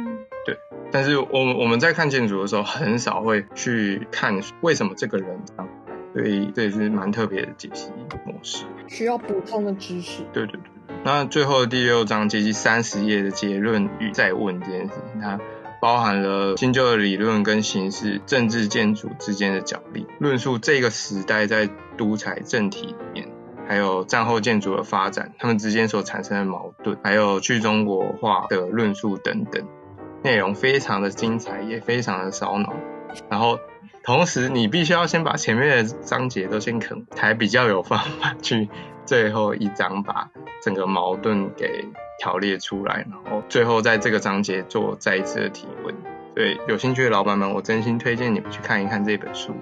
[0.47, 0.57] 对。
[0.91, 5.69] 但是我们我们在看建筑的时候，很少会去看为什么这个人这样，
[6.15, 7.91] 所以这也是蛮特别的解析
[8.25, 10.72] 模式，需要补充的知识，对对对。
[11.05, 15.37] 那最后第六章接近三十页的结论与再问这件事情，它
[15.81, 23.27] 包含了新旧的理论跟形式、政治建筑之间的角力，论述这个时代在独裁政体里面，
[23.67, 29.67] 还有战后建筑的发展，他们之间所产生的矛盾，还有去中国化的论述等等，
[30.23, 32.73] 内容非常的精彩，也非常的烧脑。
[33.29, 33.59] 然后
[34.05, 38.69] 同时你必须要先把前面的章节都先啃，才比较有方法去
[39.05, 40.29] 最后一章把。
[40.61, 41.85] 整个矛盾给
[42.17, 45.93] 条列出来，然后最后在这个章节做再一次的提问。
[46.33, 49.53] 所以有兴趣的老板们，我真心推荐你们去看一看这本书。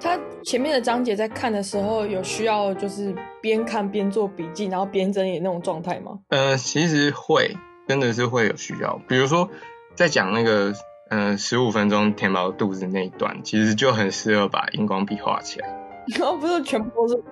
[0.00, 6.18] 他前面的章节在看的时候，有需要就是边看边做笔记，然后边整理那种状态吗？
[6.30, 7.56] 呃，其实会，
[7.86, 9.00] 真的是会有需要。
[9.06, 9.48] 比如说
[9.94, 10.72] 在讲那个
[11.08, 15.68] 呃十五分钟填饱肚子那一段，其实就很适合把荧光笔画起来。
[16.18, 17.22] 然后不是全部都是。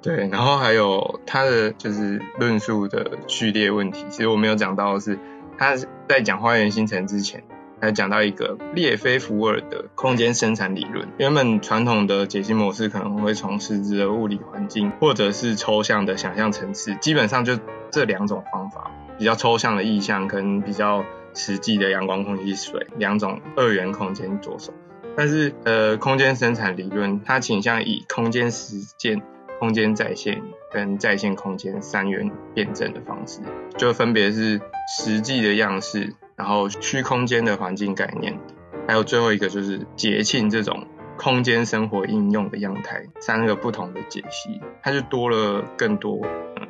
[0.00, 5.18] 对，然后还有他的就是论述的序列问题，其实我没有讲到的是，
[5.58, 5.76] 他
[6.08, 7.44] 在讲花园新城之前，
[7.80, 11.08] 还讲到一个列菲弗尔的空间生产理论。
[11.18, 17.58] 原本传统的解析模式可能会从实质的物理环境，或者是抽象的想象层次，基本上就
[17.90, 24.72] 这两种方法，比较抽象的意象跟比较实际的阳光、空气、水两种二元空间着手。
[25.16, 29.22] 但是呃，空间生产理论它倾向以空间实践。
[29.58, 33.40] 空间再现跟再现空间三元辩证的方式，
[33.76, 34.60] 就分别是
[34.98, 38.38] 实际的样式，然后虚空间的环境概念，
[38.86, 46.66] 还有最后一个就是节庆这种空间生活应用的样态，三个不同的解析，它就多了更多呃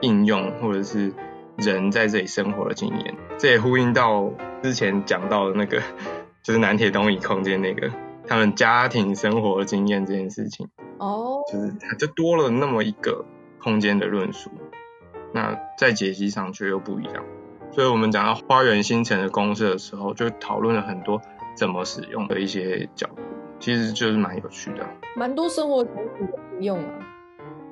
[0.00, 1.12] 应用或者是
[1.58, 5.82] 人在这里生活的经验，这也呼应到之前讲到的那个
[6.42, 7.90] 就是南铁东移空间那个。
[8.30, 10.68] 他们家庭生活的经验这件事情。
[10.98, 13.24] 哦，就是它就多了那么一个
[13.60, 14.52] 空间的论述，
[15.34, 17.24] 那在解析上却又不一样。
[17.72, 21.20] 所以我们讲到花园新城的公设的时候，就讨论了很多
[21.56, 23.22] 怎么使用的一些角度，
[23.58, 26.94] 其实就是蛮有趣的，蛮多生活场景的应用啊。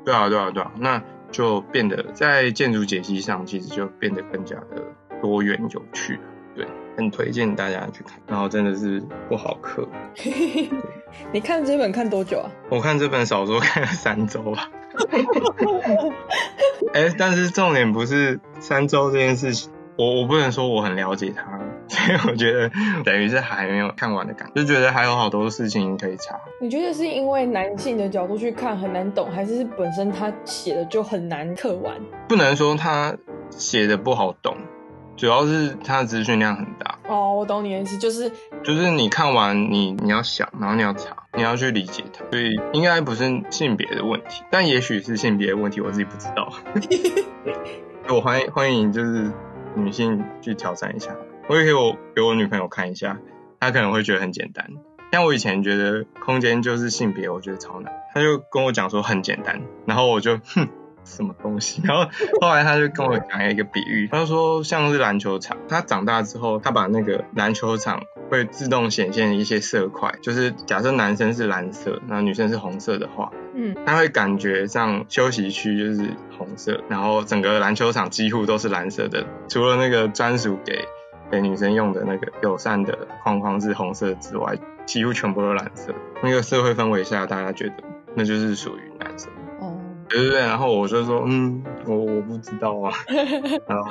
[0.05, 4.83] 对啊，对啊，对啊，那就变得在建筑解析上，其实就变得更加的
[5.23, 6.19] 多元有趣。
[6.99, 9.89] 对，很推荐大家去看，然后真的是不好磕。
[11.33, 12.51] 你看这本看多久啊？
[12.71, 14.69] 我看这本小说看了三周吧。
[16.93, 21.45] 哎、欸，但是重点不是三周这件事情，我我不能说我很了解它，
[21.89, 22.71] 所以我觉得
[23.05, 26.39] 等于是还没有看完的感觉，就觉得还有好多事情可以查。
[26.61, 31.95] 你觉得是因为男性的角度去看很难懂，还是本身他写的就很难刻完？
[32.29, 33.17] 不能说他
[33.51, 34.57] 写的不好懂。
[35.19, 38.31] 主要是它的资讯量很大哦，我懂你的意思，就是
[38.63, 46.53] 就是你看完你你要想，然后你要查，你要去理解它，所以应该不是性别的问题，但也许是性别的问题，我自己不知道。
[48.09, 49.33] 我欢迎欢迎就是
[49.75, 51.17] 女性去挑战一下，
[51.49, 53.19] 我也可以我给我女朋友看一下，
[53.59, 54.71] 她可能会觉得很简单。
[55.11, 60.69] 像我以前觉得空间就是性别，我觉得超难，她就跟我讲说很简单，然后我就哼。
[61.09, 61.83] 什么东西？
[61.85, 62.09] 然后
[62.41, 80.87] 后来他就跟我讲一个比喻，他就说像是篮球场，他长大之后，他把那个篮球场会自动显现一些色块，就是假设男生是蓝色，那女生是红色的话，嗯，他会感觉上休息区就是红色，然后整个篮球场几乎都是蓝色的，除了那个专属给
[81.31, 85.95] 给女生用的那个友善的框框是红色之外，几乎全部都是蓝色。
[86.23, 87.75] 那个社会氛围下，大家觉得
[88.15, 89.08] 那就是属于男生。
[90.09, 92.93] 对对对，然后我就说，嗯，我我不知道啊，
[93.69, 93.91] 然后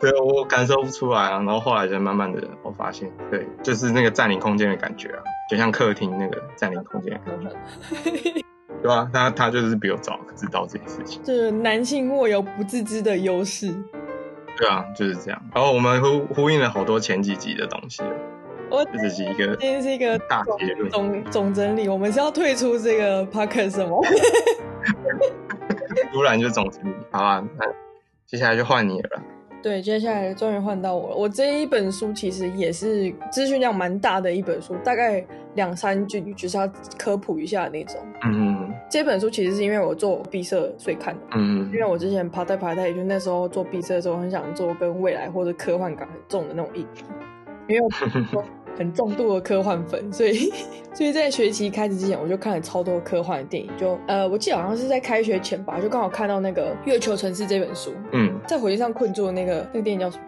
[0.00, 7.56] 对，我感受不出来啊，然后后来就慢慢的我发现，对，就是那个占领空间的感觉啊，就像客厅那个占领空间的感觉，
[8.82, 9.08] 对吧？
[9.12, 13.74] 他他就是比我早知道这件事情，就是男性握有不自知的优势，
[14.56, 15.42] 对啊，就是这样。
[15.54, 18.10] 然后我们呼呼应了好多前几集的东西了，
[18.70, 23.96] 我这是一个今天是一个大结论总总整理，我们是要退出这个 podcast 吗？
[26.12, 27.66] 突然就总整理，好啊，那
[28.26, 29.22] 接下来就换你了。
[29.62, 31.16] 对，接下来终于换到我了。
[31.16, 35.24] 我这一本书其实也是资讯量蛮大的一本书，大概
[35.54, 37.96] 两三句，就是要科普一下那种。
[38.24, 38.74] 嗯嗯。
[38.90, 41.20] 这本书其实是因为我做毕设所以看的。
[41.34, 41.70] 嗯嗯。
[41.72, 47.04] 因为我之前爬代爬代，也就那时候做毕设的时候，很想做跟未来或者科幻感很重的那种议题，
[47.68, 47.80] 因为
[48.32, 48.44] 我。
[48.76, 50.52] 很重度的科幻粉，所以
[50.92, 53.70] 所以在学期开始之前，我就看了超多科幻的电影。
[53.78, 57.92] 就呃，我记得好像是在开学前吧，就刚好看到那个《月球城市》这本书。
[58.10, 60.24] 嗯，在火星上困住的那个那个电影叫什么？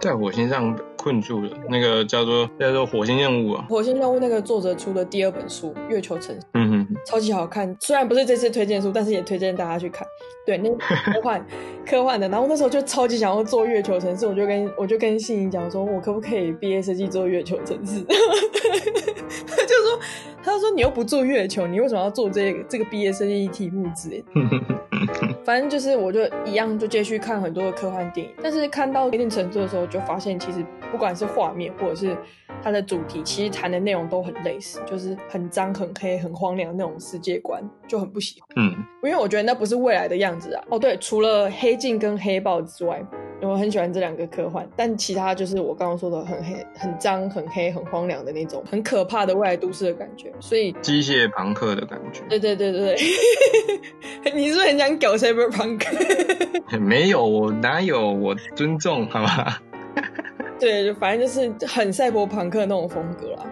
[0.00, 3.64] 在火星上困住了，那个叫做叫做火星任务啊。
[3.70, 7.74] 火星任务那个作者出的第二本书《月球城市》，嗯哼，超级好看。
[7.80, 10.06] 虽然不是这次推荐书，但是也推荐大家去看。
[10.44, 11.46] 对，那科幻
[11.86, 12.28] 科幻的。
[12.28, 18.04] 然后那时候就超级想要做月球城市，我就跟我就跟信怡讲说，我可不可以毕业设计做月球城市？
[19.46, 20.00] 他就说，
[20.42, 24.26] 他就说你又不做月球，你为什么要做这个这个毕业设计题目之类的？
[25.44, 32.16] 反正就是，我就一样就继续看很多的科幻电影，但是看到一定程度的时候，就发现其实不管是画面或者是
[32.62, 38.48] 它的主题，其实谈的内容都很类似，就是很脏、很黑、很荒凉那种世界观，就很不喜欢。
[38.56, 40.62] 嗯，因为我觉得那不是未来的样子啊。
[40.68, 43.02] 哦，对，除了黑镜跟黑豹之外。
[43.40, 52.22] 我很喜欢这两个科幻，但其他就是我刚刚说的很黑、很脏、很黑、很荒凉的那种很可怕的未来都市的感觉，所以机械朋克的感觉。
[52.28, 52.96] 对对对对
[54.24, 55.86] 对， 你是不是很想搞 cyberpunk？
[56.80, 58.10] 没有，我哪有？
[58.12, 59.62] 我尊重，好吧？
[60.58, 63.46] 对，就反正就是很赛博朋克那种风格啦。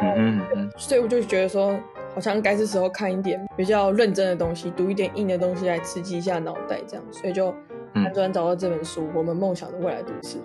[0.00, 0.70] 嗯嗯嗯。
[0.76, 1.76] 所以我就觉得说，
[2.14, 7.52] 好像该是时候看一点比较认真的东西，读一点硬的东西来刺激一下脑袋，这样，所以就。
[7.96, 10.38] 辗转找到这本书《我们梦想的未来都市》，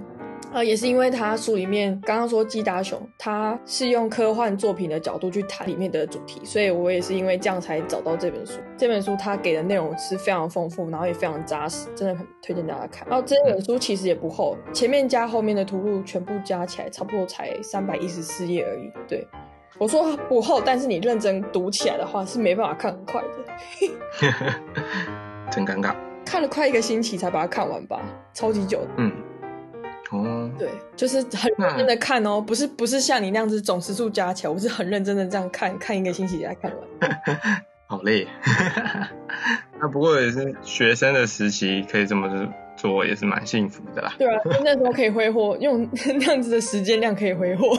[0.53, 8.59] 啊，也是因为他书里面刚刚说基达雄，他是用科幻作品的角度去谈里面的主题，所以我也是因为这样才找到这本书。
[8.77, 13.07] 这本书他给的内容是非常丰富，然后也非常扎实，真的很推荐大家看。
[13.07, 18.91] 然后这本书其实也不厚，前面加后面的图录全部加起来差不多才三百一十四页而已。
[19.07, 19.27] 对，
[19.77, 23.29] 我说不厚，但是你认真读起来的话是没办法看很快的，
[25.51, 25.95] 真尴尬。
[26.31, 27.99] 看了快一个星期才把它看完吧，
[28.33, 28.87] 超级久的。
[28.95, 29.11] 嗯，
[30.11, 37.11] 哦，对，就是很认真的看哦，不是不是像你那样子总时数加起来，我是很认真的这样看，看一个星期才看完。
[37.85, 38.25] 好累，
[39.77, 42.29] 那不过也是学生的时期可以这么
[42.77, 44.13] 做，也是蛮幸福的啦。
[44.17, 45.85] 对啊，那时候可以挥霍，用
[46.17, 47.75] 那样子的时间量可以挥霍。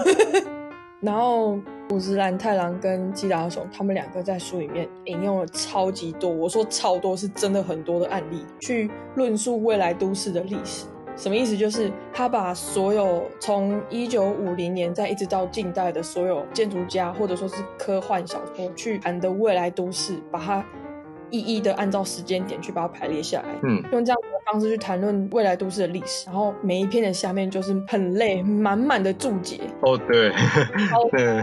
[1.03, 1.59] 然后
[1.91, 10.87] 五十岚太郎跟基达雄他们两个在书里面引用了超级多，我说超多是真的很多的案例去论述未来都市的历史。
[11.17, 11.55] 什么意思？
[11.57, 20.65] 就是他把所有从一九五零年再一直到近代的所有建筑家或者说是科幻小说去谈的未来都市，把它
[21.33, 24.43] 一一的按照时间点去把它排列下来，嗯，用这样子的。
[24.45, 29.61] 方式去谈论未来都市的历史，然后每一篇的下面就是很累，满满的注解。
[29.81, 30.31] 哦，对，
[31.13, 31.43] 对，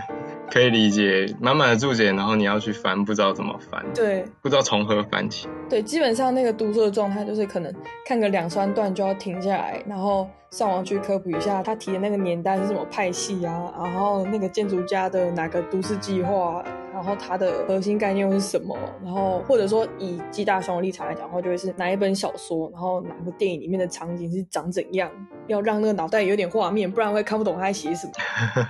[0.51, 5.47] 可以理解，满满的注解，然后你要去翻，不知道怎么翻，对，不知道从何翻起。
[5.69, 7.73] 对，基本上那个读书的状态就是可能
[8.05, 16.63] 看个两三段就要停下来，然后上网去科普一下他提的那个年代是什么派系啊，然后那个建筑家的哪个都市计划。
[16.99, 18.77] 然后它的核心概念又是什么？
[19.01, 25.09] 然后或者说以基大雄的立场来讲的话，就会是哪一本小说，然后哪个电影里面的场景是长怎样，
[25.47, 28.13] 要让那个脑袋有点画面，不然会看不懂他在写什么。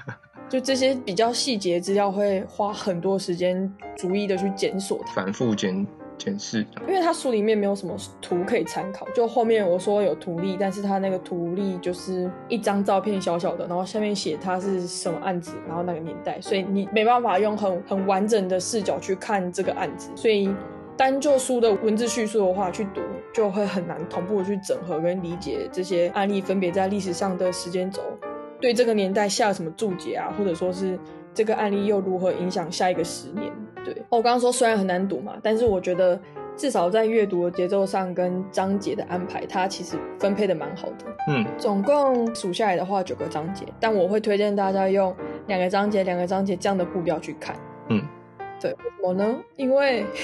[0.48, 5.86] 就这些比较细节资料会花很多时间逐一的去检索它，反复检。
[6.20, 20.54] 显示，因为他书里面没有什么图可以参考，就后面我说有图例，但是他那个图例就是一张照片小小的，然后下面写它是什么案子，然后那个年代，所以你没办法用很很完整的视角去看这个案子，所以
[20.98, 23.00] 单就书的文字叙述的话去读，
[23.34, 28.02] 就会很难同步去整合跟理解这些案例分别在历史上的时间轴，
[28.60, 31.00] 对这个年代下了什么注解啊，或者说是
[31.34, 33.52] 这个案例又如何影响下一个十年。
[33.86, 36.20] 对，我刚刚说虽然很难读嘛，但是我觉得
[36.56, 41.06] 至少在阅读的节奏上跟章节的安排，它其实分配的蛮好的。
[41.30, 45.16] 嗯，总共数下来的话九个章节，但我会推荐大家用
[45.48, 47.56] 两个章节、两个章节这样的步调去看。
[47.90, 48.04] 嗯，
[48.60, 49.36] 对，为什么呢？
[49.56, 50.06] 因为。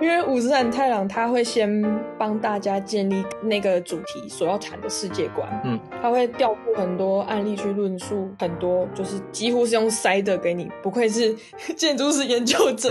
[0.00, 1.82] 因为五十岚太郎他会先
[2.18, 11.36] 帮大家建立那个主题所要谈的世界观，嗯，他会调出很多案例去论述很多，就是几乎是用塞的给你，不愧是
[11.76, 12.90] 建筑师研究者。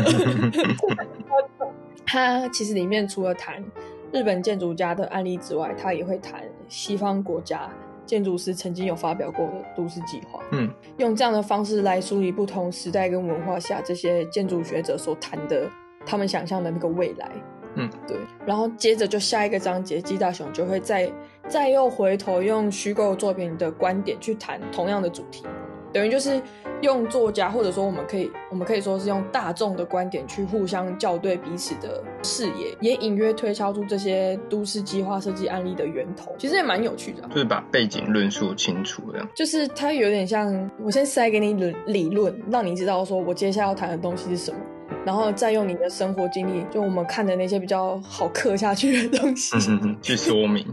[2.06, 3.64] 他其实里面除了谈
[4.12, 7.70] 日本建筑家的案例之外，他也会谈西方国家
[8.06, 15.68] 建筑师曾经有发表过的都市计划，嗯，用这样的方式来梳理不同时代跟文化下这些建筑学者所谈的。
[16.06, 17.32] 他们想象的那个未来，
[17.76, 21.12] 嗯，对，然后接着就下一个章节，鸡大雄就会再
[21.48, 25.46] 再又回头用虚构作品的观点去谈同样的主题，
[25.94, 26.42] 等于就是
[26.82, 44.60] 用作家或者说我们可以我们可以说是用大众的观点去互相校对彼此的视野，也隐约推敲出这些都市计划设计案例的源头，其实也蛮有趣的，就是把背景论述清楚这样，就是它有点像我先塞给你理理论，让你知道说我接下来要谈的东西是什么。
[45.06, 50.66] 然后再用你的生活经历，就我们看的那些比较好刻下去的东西，嗯、去说明。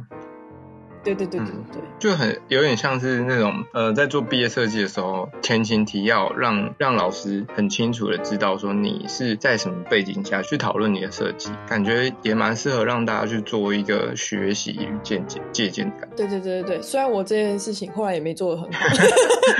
[1.04, 16.08] 对对对对对，嗯、就很有点像是那种呃，在做毕业设计的时候，前情提要让让老师很清楚的知道说你是在什么背景下去讨论你的设计，感觉也蛮适合让大家去做一个学习与见解借鉴感。
[16.16, 18.84] 对对对对对，虽然我这件事情后来也没做的很好，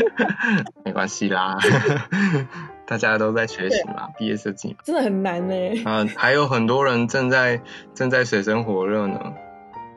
[0.84, 1.56] 没关系啦。
[2.86, 5.54] 大家都在学习嘛，毕业设计，真的很难呢。
[5.84, 7.60] 啊，还有很多人正在
[7.94, 9.32] 正在水深火热呢，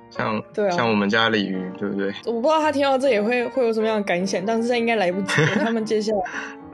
[0.09, 2.11] 像对啊，像我们家鲤鱼，对不对？
[2.25, 5.33] 我不知道他听到这也会会有什么样的感想，但是他应该来不及，
[5.63, 6.21] 他们接下来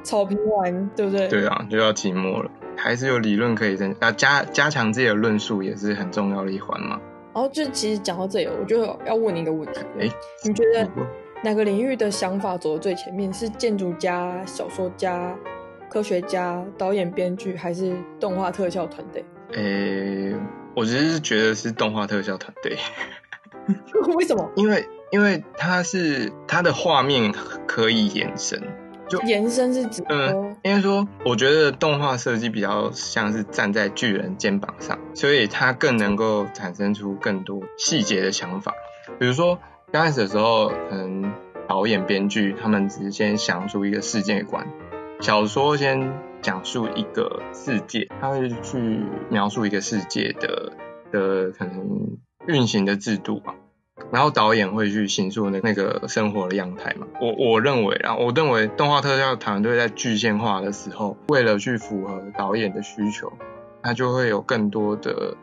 [0.03, 1.27] 草坪玩，对不对？
[1.27, 6.99] 对啊，就要期末了，还是有理论可以增加加加强自己的论述，也是很重要的一环嘛。
[7.33, 10.09] 然后就其实讲到这里，我就要问你一个问题，哎，
[10.45, 10.87] 你觉得
[11.43, 13.33] 哪个领域的想法走的最前面？
[13.33, 15.35] 是建筑家、小说家？
[15.95, 19.23] 科学家、导演、编剧还是动画特效团队？
[19.53, 20.35] 诶、欸，
[20.75, 22.77] 我其实是觉得是动画特效团队。
[24.17, 24.51] 为什么？
[24.57, 27.33] 因为因为它是它的画面
[27.65, 28.61] 可以延伸，
[29.07, 38.73] 就延伸是指嗯，应该说，我觉得动画设计比较像是站在巨人肩膀上，所以它更能够产生出更多细节的想法。
[39.17, 39.57] 比如说
[39.93, 41.33] 刚开始的时候，可能
[41.69, 44.67] 导演、编剧他们只是先想出一个世界观。
[45.21, 48.99] 小说先讲述一个世界，它会去
[49.29, 50.73] 描述一个世界的
[51.11, 53.55] 的可能运行的制度吧，
[54.11, 57.07] 然后导演会去形塑那那个生活的样态嘛。
[57.19, 63.33] 我我认为啊，我认为动画特效团队在具现化的时候，为了去符合导演的需求，
[63.81, 65.35] 它就会有更多的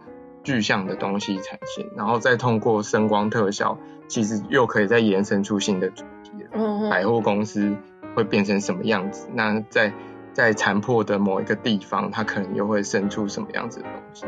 [0.44, 6.30] 具象的东西产生，然后再通过声光特效，其实又可以再延伸出新的主题。
[6.52, 7.74] 嗯，百货公司。
[8.14, 9.28] 会变成什么样子？
[9.34, 9.92] 那在
[10.32, 14.26] 在残破的某一个地方，它可能又会生出什么样子的东西？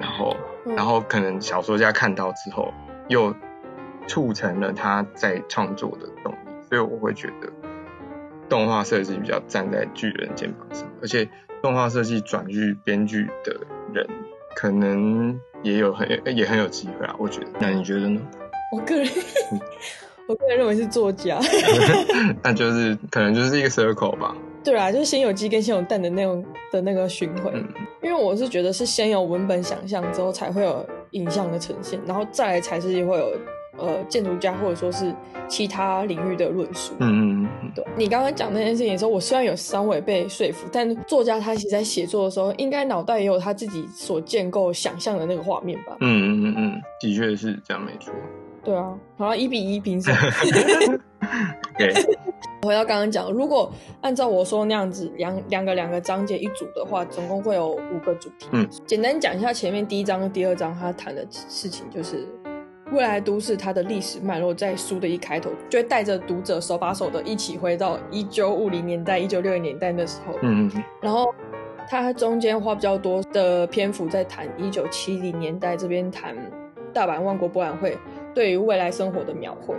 [0.00, 2.72] 然后，然后可能小说家看到之后，
[3.08, 3.34] 又
[4.06, 6.36] 促成了他在创作的动力。
[6.68, 7.50] 所以我会觉得，
[8.48, 11.28] 动画设计比较站在巨人肩膀上，而且
[11.60, 13.60] 动画设计转去编剧的
[13.92, 14.08] 人
[14.54, 17.48] 可能也有很也很有机会啊，我觉得。
[17.58, 18.20] 那你觉得呢？
[18.72, 19.08] 我个人，
[20.30, 21.40] 我个人认为是作家，
[22.40, 24.32] 那就是可能就是一个 circle 吧。
[24.62, 27.52] 对啊，就是先有鸡跟先有蛋的那种的那个循环。
[27.52, 27.64] 嗯，
[28.00, 33.32] 因为我是觉得是先有文本想象之后才会有影像的呈现，然后再来才是会有
[33.78, 35.12] 呃建筑家或者说是
[35.48, 36.92] 其他领域的论述。
[37.00, 37.84] 嗯嗯嗯，对。
[37.96, 45.96] 你刚刚讲那件事情的时候，我虽然有稍微被说服，但作家他其实在写作的时候，应该脑袋也有他自己所建构想象的那个画面吧？
[46.00, 48.12] 嗯嗯嗯嗯，的确是这样，没错。
[48.62, 50.12] 对啊，好像一比一平手。
[51.78, 51.92] 对。
[52.62, 58.48] 回到刚刚讲，如果按照我说那样子，两两个两个章节一组的话，总共会有五个主题。
[58.52, 62.28] 嗯，简单讲一下前面第一章跟第二章他谈的事情，就是
[62.92, 70.34] 未来都市它的历史脉络，在书的一开头就会带着读者手把手的一起回到一九五零年代、一九六零年代那时候。
[70.42, 70.84] 嗯嗯。
[71.00, 71.34] 然后
[71.88, 76.36] 它中间花比较多的篇幅在谈一九七零年代这边谈
[76.92, 77.96] 大阪万国博览会
[78.34, 79.74] 对于未来生活的描绘。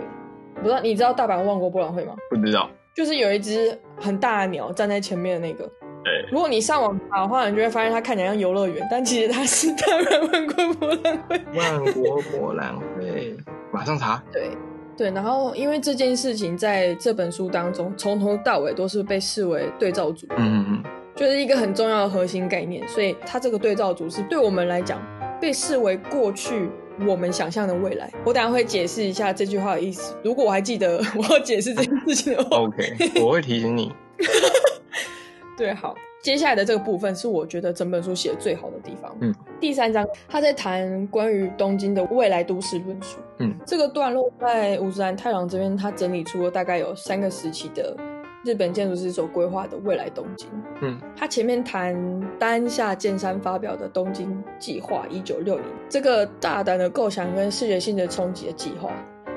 [0.56, 2.14] 不知道你知道大阪万国博览会吗？
[2.30, 5.68] 不知道，就是有一只很大的鸟站在前面的那个。
[6.04, 11.40] 对，如果你上网查的话，你就会发现它看起来像游乐园，但其实它是大阪万国博览会。
[11.56, 13.36] 万国博览会，
[13.72, 14.22] 马上查。
[14.32, 14.50] 对
[14.96, 20.82] 对，然后因为这件事情在这本书当中从头到尾都是被视为对照组，嗯嗯嗯，
[21.16, 25.00] 就是一个很重要的核心概念，所以它这个对照组是对我们来讲
[25.40, 26.68] 被视为过去。
[27.06, 30.14] 我们想象的未来，我等下会解释一下这句话的意思。
[30.22, 33.92] 如果我还记得 我要解释这件事情的话，OK，我会提醒你。
[35.56, 39.14] 对，好，接下来的这个部分是我觉得整本书写的最好的地方。
[39.20, 43.18] 嗯，第三章他在谈关于东京的未来都市论述。
[43.38, 47.96] 嗯，这个段落在五十岚太郎这边，他整理出了大概有三个时期的。
[48.44, 50.48] 日本建筑师所规划的未来东京，
[50.80, 51.94] 嗯，他前面谈
[52.38, 58.90] 丹下健山发表的东京计划一九六零，这个大胆的构想跟视觉性的冲击的计划，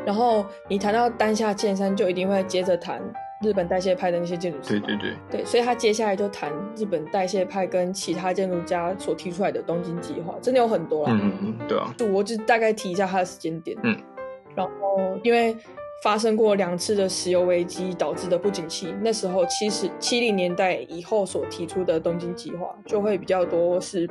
[0.05, 2.99] 然后你谈到丹下健山，就一定会接着谈
[3.43, 13.95] 日本代谢派的那些建筑师，对对对，对，所以他接下来就谈日本代谢派跟其他建筑家所提出来的东京计划，真的有很多啦，嗯嗯嗯，对啊，就我就大概提一下他的时间点，嗯，
[14.55, 14.71] 然后
[15.21, 15.55] 因为。
[16.05, 24.07] 发生过两次的石油危机导致的不景气，那时候七十七零年代以后所提出的东京计划就会比较多，是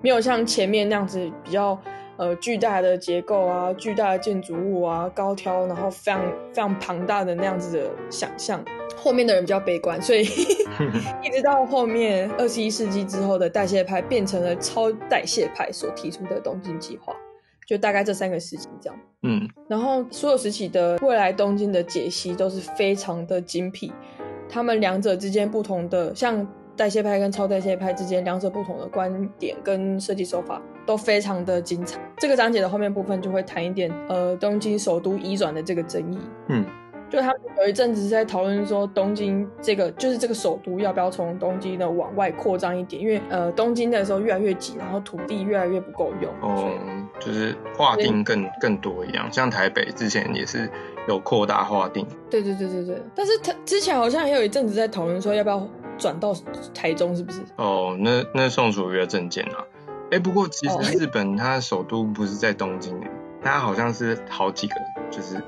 [0.00, 1.78] 没有像前面那样子比较
[2.16, 6.22] 呃巨大的结构啊、巨大的建筑物啊、高挑，然后非常
[6.54, 8.64] 非常庞大的那样子的想象。
[8.96, 10.22] 后面的人比较悲观，所以
[11.22, 17.14] 一直到后面二十一世纪之后的代谢派变成了超代谢派所提出的东京计划。
[17.68, 23.92] 就大概这三个时期这样，嗯，然后所有时期的未来东京的解析都是非常的精辟，
[24.48, 32.00] 他们两者之间不同的，像代谢派跟超代谢派之间两者不同的观点跟设计手法都非常的精彩。
[32.16, 36.64] 这个章节的后面部分就会谈一点，呃，东京首都移转的这个争议，嗯。
[37.10, 46.30] 就他们有一阵子在讨论说，东京这个就是这个首都要不要从东京的往外扩张一点，因为呃东京那时候越来越挤，然后土地越来越不够用。
[46.42, 46.70] 哦，
[47.18, 50.70] 就是划定更更多一样，像台北之前也是
[51.08, 52.06] 有扩大划定。
[52.28, 56.34] 对对对对对，但是他之前好像也有一阵子在讨论说要不要转到
[56.74, 57.40] 台中，是不是？
[57.56, 59.64] 哦，那那宋楚瑜的政见啊。
[60.10, 63.00] 哎，不过其实日本它的首都不是在东京，
[63.42, 64.74] 它好像是好几个，
[65.10, 65.42] 就是。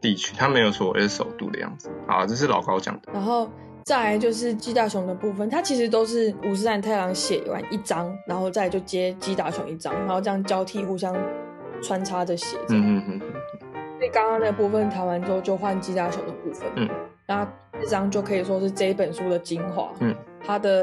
[0.00, 3.12] 地区，它没有所谓的首都的样子啊，这是老高讲的。
[3.12, 3.48] 然后
[3.84, 11.16] 再来就是鸡大雄的部分，它其实都是五十岚太郎写完一章，然后再来就接鸡大雄一章，然后这样交替互相
[11.82, 12.56] 穿插着写。
[12.68, 13.20] 嗯嗯嗯。
[13.98, 16.68] 所以刚刚那部分谈完之后，就换鸡大雄的部分。
[16.76, 16.88] 嗯。
[17.26, 17.46] 那
[17.80, 19.92] 这章就可以说是这一本书的精华。
[20.00, 20.14] 嗯。
[20.44, 20.82] 它的。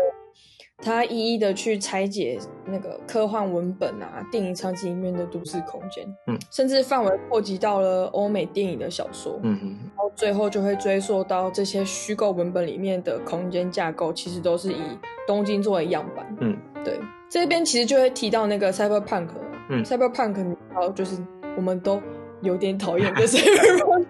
[0.79, 14.81] 他一一的去拆解那个科幻文本啊，电影场景里面的都市空间，嗯，甚至范围扩及到了欧美电影的小说，嗯嗯，然后最后就会追溯到这些虚构文本里面的空间架构，其实都是以
[15.25, 16.99] 东京作为样板，嗯，对，
[17.29, 19.29] 这边其实就会提到那个 cyberpunk，
[19.69, 20.35] 嗯，cyberpunk，
[20.71, 21.17] 然后就是
[21.55, 22.01] 我们都
[22.41, 24.05] 有点讨厌的 cyberpunk，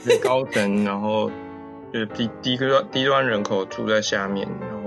[0.00, 1.30] 是高层，然后
[1.92, 4.81] 就是低低端低端人口住在下面，然后。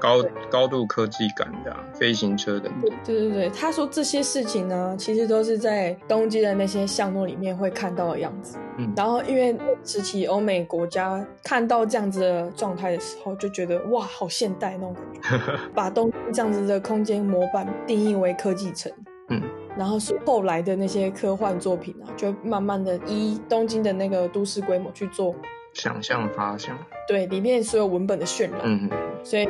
[0.00, 8.58] 高高度科技感的、啊、飞行车等等，对对对，他说这些事情呢，其实都是在东京的那些项目里面会看到的样子。
[8.78, 18.90] 嗯，然后因为时期欧美国家看到这样子的状态的时候，就觉得哇，好现代那种感觉， 把东京这样子的空间模板定义为科技城。
[19.28, 19.40] 嗯，
[19.76, 25.32] 然后是后来的那些科幻作品啊，就慢慢的依东京的那个都市规模去做
[25.72, 26.76] 想象发想，
[27.06, 28.90] 对里面所有文本的渲染，嗯，
[29.22, 29.48] 所以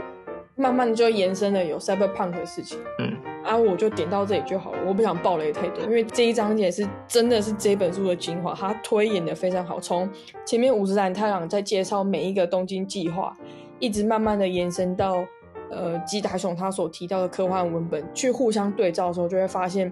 [0.60, 10.06] 慢慢就延伸了有 cyberpunk 的事情，嗯，啊，我就点到这里就好了，我不想爆雷太多，因为这一章节是真的是这本书的精华，它推演的非常好，从
[10.44, 13.34] 前面五十岚太郎在介绍每一个东京计划，
[13.78, 15.24] 一直慢慢的延伸到
[15.70, 19.90] 呃吉达雄他所提到的科幻文本，去互相对照的时候，就会发现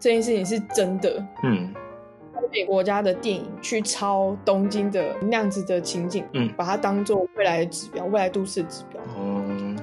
[0.00, 1.74] 这件事情是真的，嗯。
[2.38, 9.00] 欧美国家的电影去抄东京的那样子的情景，嗯，把它当做未来的指标，未来都市的指标。
[9.16, 9.42] 哦，
[9.74, 9.75] 那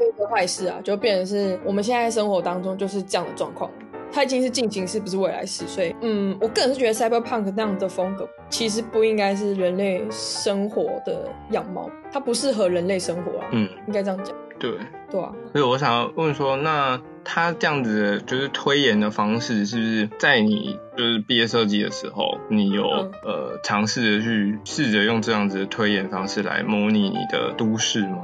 [0.00, 3.70] 有一个坏事啊，就变成是我们现在生活当中就是这样的状况。
[4.10, 5.66] 它已经是进行式，不是未来式。
[5.66, 13.46] 所以，嗯，我个人是觉得 cyberpunk 那样的风格其实不应该是人类生活的样貌，它不适合人类生活啊。
[13.52, 14.34] 嗯，应该这样讲。
[14.58, 14.72] 对，
[15.10, 15.30] 对啊。
[15.52, 28.22] 所以我想要问说，那他这样子的就是推演的方式，是不是在你就是毕业设计的时候，你有、嗯、呃尝试着去试着用这样子的推演方式来模拟你的都市吗？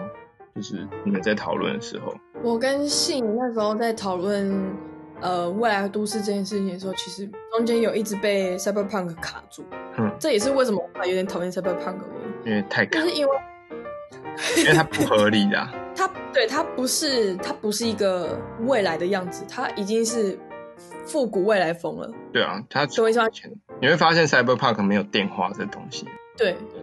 [0.54, 4.54] 就是你们在讨论的时候，我跟信那时候在讨论
[5.20, 9.64] 呃未来都市这件事情的时候，其实中间有一直被 cyberpunk 卡住。
[9.98, 12.04] 嗯，这也是为什么我有点讨厌 cyberpunk 的
[12.44, 13.36] 原因，因为太卡，就是因为
[14.58, 15.72] 因为它不合理的、啊。
[15.96, 20.38] 它对它不是它不是一个未来的样子，它已经是
[21.04, 22.10] 复古未来风了。
[22.32, 23.28] 对啊，它所以说
[23.80, 26.06] 你会发现 Cyberpunk 没有电话这东西。
[26.36, 26.73] 对对，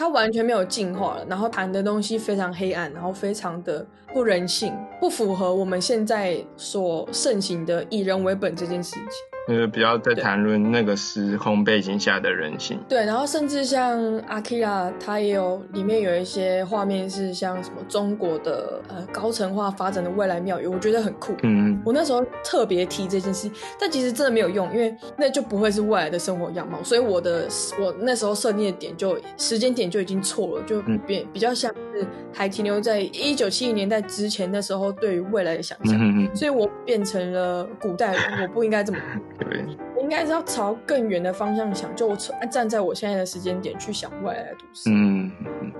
[0.00, 9.02] 他完全没有进化了，然后谈的东西非常黑暗，然后非常的不人性，不符合我们现在所盛行的以人为本这件事情。
[9.48, 12.78] 就是比较在谈论那个时空背景下的人性。
[12.88, 21.34] 对，然后甚至像阿基拉，他也有里面有一些画面是像什么中国的呃高层化发展的未来庙宇，我觉得很酷。
[21.42, 26.82] 嗯，我那时候特别提这件事，但其实真的没有用，因为那就不会是未来的生活样貌。
[26.82, 27.48] 所以我的
[27.80, 35.96] 我那时候设定的点就时间点就已经错了，就比比较像是还停留在一九七零年代之前那时候对于未来的想象。
[35.96, 38.98] 嗯嗯，所以我变成了古代人，我不应该这么。
[39.40, 39.64] 对，
[40.00, 42.16] 应该是要朝更远的方向想，就我
[42.50, 45.30] 站在我现在的时间点去想未来的都市，嗯，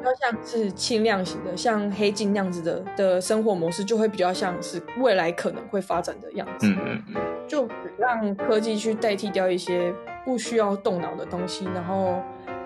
[0.05, 9.93] 要像是轻量型的，像黑镜那样子的的生活模式，就会比较像是未来可能会发展的样子，嗯嗯嗯，就让科技去代替掉一些
[10.25, 12.21] 不需要动脑的东西，然后。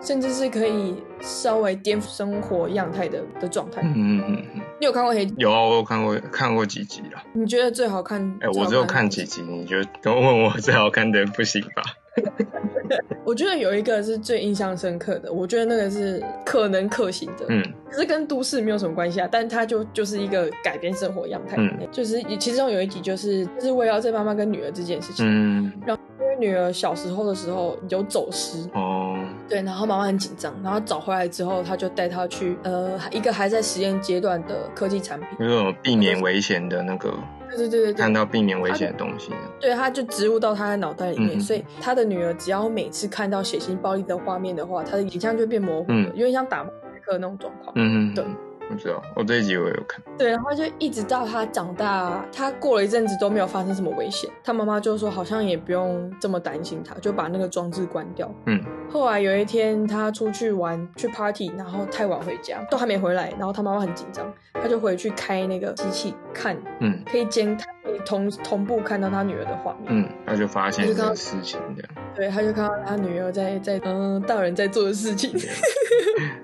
[0.05, 3.81] 甚至是可以稍微颠覆生活样态的的状态。
[3.83, 4.61] 嗯嗯嗯嗯。
[4.79, 5.27] 你有看过黑？
[5.39, 7.23] 有啊，我有看过看过几集了。
[7.33, 8.21] 你觉得最好看？
[8.41, 11.83] 哎、欸，我只有看几集，你觉得都问我最好看的不行吧？
[13.25, 17.47] 我觉得有一个是最印象深刻的，我觉得那个是可能可行的。
[17.49, 17.63] 嗯。
[17.91, 21.57] 可是跟都市没有什么关系啊，但它就就是一个改变生活样态。
[21.59, 21.89] 嗯。
[21.91, 25.25] 就是其中有一集就是就是围绕在妈妈跟女儿这件事情。
[25.27, 25.73] 嗯。
[25.87, 28.59] 然后因为女儿小时候的时候有走失。
[28.75, 29.19] 哦。
[29.49, 37.13] 对，然后妈妈很紧张，然后找回来之后，她就带她去呃一个还在实验阶段的科技产品，那种避免危险的那个，
[37.57, 39.31] 对对对对，看到避免危险的东西，
[39.61, 48.25] 对，他就植入到他的脑袋里面，嗯、所以他的女儿只要每次看到血腥暴力的画面的话，他的影像就变模糊了，嗯、有点像打马赛克那种状况，嗯嗯，对。
[48.69, 50.03] 不知道，我这一集我有看。
[50.19, 58.33] 对，然后就一直到他长大，他过了一阵子都没有发生什么危险，他妈妈就说好像也不用这么担心他，就把那个装置关掉。
[58.47, 58.63] 嗯。
[58.91, 69.87] 后来有一天他出去玩去 party，然后太晚回家，都还没回来，然后他妈妈很紧张，他就回去开那个机器看，嗯，可以监，可以同同步看到他女儿的画面。
[69.89, 71.91] 嗯，他就发现这个事情这样。
[72.15, 75.33] 对，他就看到他女儿在在嗯、呃、大人在做的事情。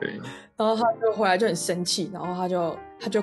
[0.00, 0.20] 对，
[0.56, 3.22] 然后他就回来就很生气，然后他就他就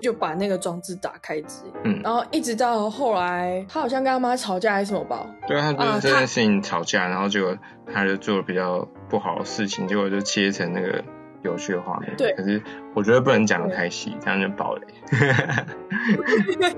[0.00, 5.26] 就把那个装置打开之，嗯，然后一直到后来，他好像跟他妈吵架还是什么吧？
[5.46, 7.56] 对，他就是这件事情吵架，啊、然后结果
[7.92, 11.02] 他就做了比较不好的事情，结果就切成那个
[11.42, 12.14] 有趣的画面。
[12.16, 12.62] 对，可是
[12.94, 14.86] 我觉得不能讲的太细，这样就爆雷。
[15.16, 16.76] 对，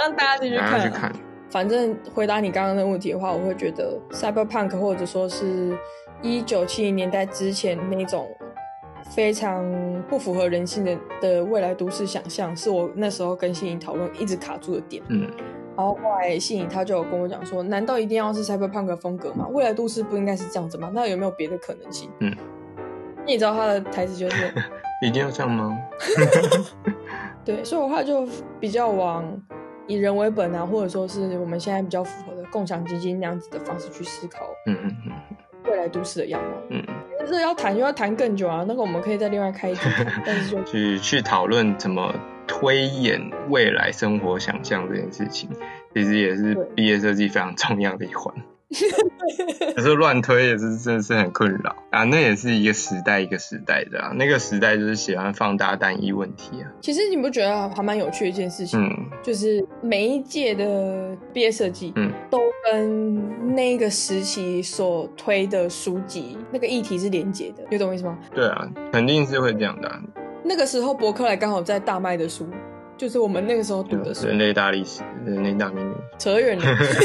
[0.00, 1.12] 让大家继续看，去看。
[1.50, 5.76] 反正回答你刚刚的问题的话，我会觉得 cyberpunk 或者说是
[6.24, 8.28] 一九七零年代之前那种。
[9.10, 9.62] 非常
[10.08, 15.02] 不符合人性的的未来都市想象，是我那时候跟信颖讨论一直卡住的点。
[15.08, 15.30] 嗯，
[15.76, 19.46] 然后后来信颖他就有跟我讲说，难道一定要是 cyberpunk 风格吗？
[19.52, 20.90] 未来都市不应该是这样子吗？
[20.92, 22.10] 那有没有别的可能性？
[22.20, 22.34] 嗯，
[23.26, 24.52] 你知道他的台词就是
[25.02, 25.78] 一定要这样吗？
[27.44, 28.26] 对，所以我话就
[28.58, 29.22] 比较往
[29.86, 34.46] 以人为本啊，或者说是我们现在比较符合的共享基金那样子的方式去思考。
[34.66, 35.12] 嗯嗯嗯。
[35.64, 36.82] 未来都市的样貌，嗯，
[37.18, 39.80] 但是要谈就要谈更久啊，那个我们可以再另外开一集，
[40.24, 42.14] 但是就去去讨论怎么
[42.46, 45.48] 推演未来生活想象这件事情，
[45.94, 48.34] 其实也是毕业设计非常重要的一环。
[49.76, 52.04] 可是乱推也是真的是很困扰啊。
[52.04, 56.70] 那也是一个时代一个时代的啊，那个时代就是喜欢放大单一问题啊。
[56.80, 58.80] 其实你不觉得还蛮有趣的一件事情？
[58.80, 58.90] 嗯，
[59.22, 62.38] 就是每一届的毕业设计，嗯，都
[62.70, 68.18] 跟那个时期所推的书籍那个议题是连结的，你懂我意思吗？
[68.34, 70.00] 对啊，肯定是会这样的啊。
[70.42, 72.46] 那个时候博客来刚好在大卖的书。
[72.96, 75.92] 就是我们那个时候读的是，人类大历史，人类大命运。
[76.18, 76.64] 扯远了。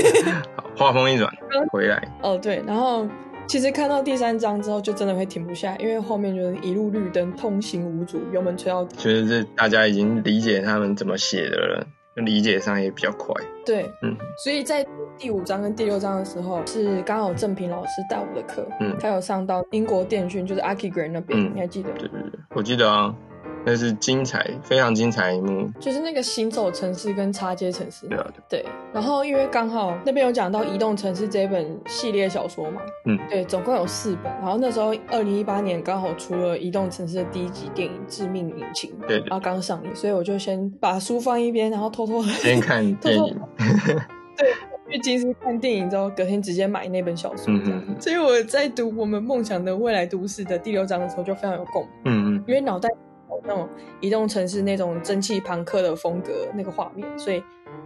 [0.56, 1.32] 好，话锋一转，
[1.72, 2.02] 回来。
[2.22, 3.08] 哦，对，然后
[3.48, 8.96] 其实看到第三章之后，就真的会停不下，因为后面就是一路绿灯，通行无阻，油门吹到底。
[8.98, 13.34] 觉得这大家已经理解他们怎么写的了，理解上也比较快。
[13.66, 14.86] 对，嗯，所以在
[15.18, 21.90] 第五章跟第六章的时候，是刚好正平老师带我的课，嗯，他有上到英国电讯，就是 Archigray 那边，嗯，你还记得？
[21.94, 23.14] 对对对，我记得啊。
[23.66, 28.08] 那是精彩，非常精彩一幕，就是那个行走城市跟插接城市。
[28.08, 28.66] 对啊，对。
[28.94, 34.32] 然后因为刚好那边有讲到移动城市这本系列小说嘛，嗯，对，总共有四本。
[34.34, 43.38] 然后那时候二零一八年刚好出了移动城市的第一集电影《致命引擎》，对，然后刚上映，所以我就先把书放一边，然后偷偷先看电影。
[44.38, 47.84] 对，去金丝看电影之后，隔天直接买那本小说这样。
[47.88, 51.92] 嗯、所以我在读我们梦想的未来都市的第六章的时候，就非常有共鸣。
[52.06, 52.90] 嗯嗯，因为脑袋。
[53.44, 53.68] 那种
[54.00, 57.44] 移动城市那种蒸汽朋克的风格那个画面，所以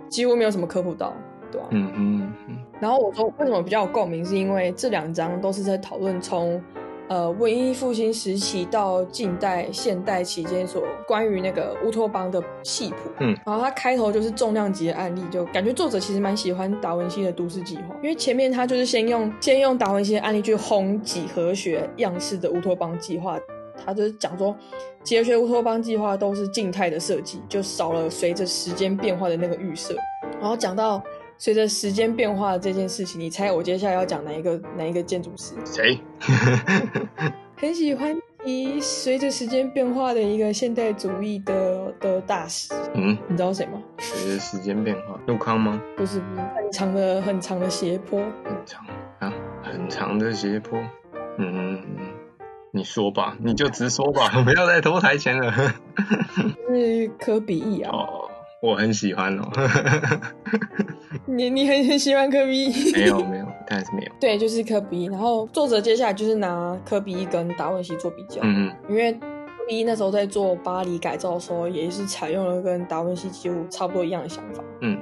[0.09, 1.13] 几乎没有什么科普到，
[1.51, 1.67] 对吧？
[1.71, 2.57] 嗯嗯嗯。
[2.79, 6.61] 然后我说为什么比较有共鸣，是因为这两章都是在讨论从
[7.07, 12.95] 呃文艺复兴时期到近代现代期间所关于那个乌托邦的系谱。
[13.19, 13.37] 嗯。
[13.45, 23.39] 然后它开头就是重量级的案例，就感觉作者其实蛮喜欢达文西的都市计划，因为前面他就是先用先用达文西的案例去轰几何学样式的乌托邦计划。
[23.85, 24.55] 他就是讲说，
[25.03, 29.93] 几何学乌托邦计划都是静态的设计，就少了随着时间变化的那个预设。
[30.39, 31.03] 然后讲到
[31.37, 35.53] 随着时间变化的这件事情，你猜我接下来要讲哪一个哪一个建筑师？
[35.65, 35.99] 谁？
[37.57, 42.73] 很喜欢提随着时间变化的一个现代主义的的大师。
[42.93, 43.81] 嗯，你知道谁吗？
[43.99, 45.81] 随着时间变化，陆康吗？
[45.95, 48.19] 不是，不是，很长的很长的斜坡。
[48.43, 48.85] 很长
[49.19, 50.79] 啊，很长的斜坡。
[51.37, 51.81] 嗯。
[52.75, 55.53] 你说吧，你就直说吧， 不要再拖台前了。
[56.67, 57.91] 是科比一啊。
[57.93, 58.27] 哦，
[58.63, 59.47] 我很喜欢哦。
[61.27, 62.91] 你你很很喜欢科比一？
[62.93, 64.11] 没有没有，当然是没有。
[64.19, 65.05] 对，就是科比一。
[65.05, 68.41] 然后作者接下来就是拿科比一跟达文西做比较。
[68.41, 68.75] 嗯嗯。
[68.89, 69.19] 因为科
[69.67, 74.63] 比意那时候在做巴黎改造的时候，也是采用了跟达文西几乎差不多一样的想法。
[74.81, 74.97] 嗯。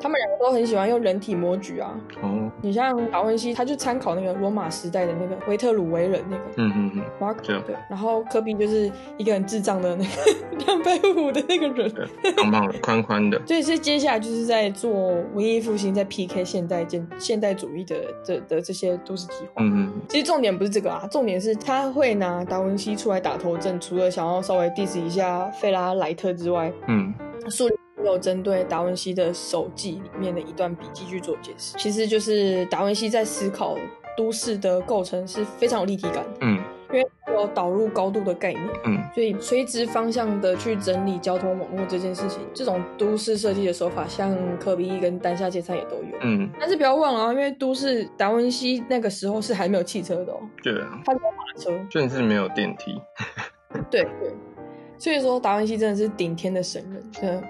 [0.00, 1.98] 他们两个都很喜欢用人体模具啊。
[2.22, 2.50] 哦。
[2.62, 6.42] 你像达文西，他就参考那个罗马时代的那个维特鲁维人那个。
[6.56, 7.02] 嗯嗯嗯。
[7.20, 7.74] Mark 对。
[7.88, 10.10] 然后科比就是一个很智障的那个
[10.66, 11.92] 两百五的那个人。
[12.36, 13.40] 胖胖的，宽宽的。
[13.46, 14.90] 所以是接下来就是在做
[15.34, 19.62] 文艺复兴，在 PK 现代建现代主义的的的这些都市计划。
[19.62, 19.92] 嗯嗯。
[20.08, 27.12] 其实重点不是这个啊，重点是他会拿达文西出来打头阵，除了想要稍微 diss 一下费拉莱特之外，嗯，
[27.50, 27.74] 树立。
[28.04, 33.76] 有针对达文西的手记里面的一段笔记去做解释，其实就是达文西在思考
[34.16, 36.58] 都市的构成是非常有立体感的，嗯，
[36.92, 53.00] 因为有导入高度的概念，嗯，所以垂直方向的去整理交通网络这件事情，这种都市设计的手法，像科比一跟丹下健三也都有，嗯，但是不要忘了啊，因为都市达文西那个时候是还没有汽车的哦，对啊，他没有马车，甚至没有电梯，
[53.90, 54.32] 对对，
[54.96, 57.42] 所以说达文西真的是顶天的神人，真的。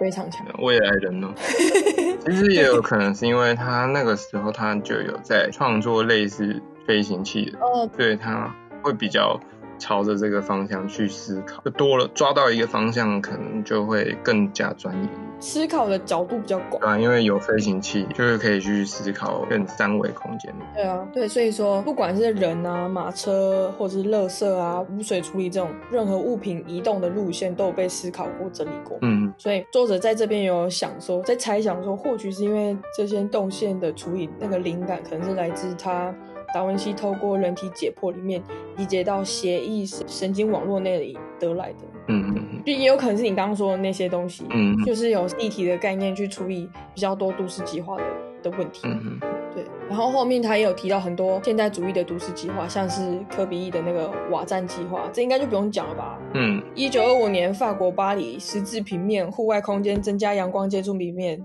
[0.00, 1.32] 非常强，未来人呢？
[2.24, 9.38] 其实也有可能是因为他那个时候他就有在创作类似飞行器的，哦，对，他会比较。
[9.80, 15.08] 朝着这个方向去思考，就多了抓到一个方向，可能就会更加专业。
[15.42, 20.54] 思考的角度比较广，对啊，因为有飞行器，就是可以去思考更三维空间。
[20.74, 28.98] 对啊，对，所以说不管是人啊、马车，或者是垃圾啊、污水处理这种任何物品移动的路线，都有被思考过、整理过。
[29.00, 36.14] 嗯，所以作者在这边有想说，在猜想说，或许是因为这些动线的处理，那个灵感可能是来自他。
[36.52, 38.42] 达文西透过人体解剖里面
[38.76, 41.78] 理解到协议神经网络那里得来的，
[42.08, 48.04] 嗯嗯嗯，就也有可能是你刚刚说的那些东西，嗯，就是有立体的概念去处理比较多都市计划的
[48.42, 49.20] 的问题，嗯嗯，
[49.54, 49.64] 对。
[49.88, 56.18] 然后后面他也有提到很多现代主义的都市计划，像是科比一的那个瓦赞计划，这应该就不用讲了吧？
[56.34, 61.44] 嗯，一九二五年法国巴黎十字平面户外空间增加阳光接触平面，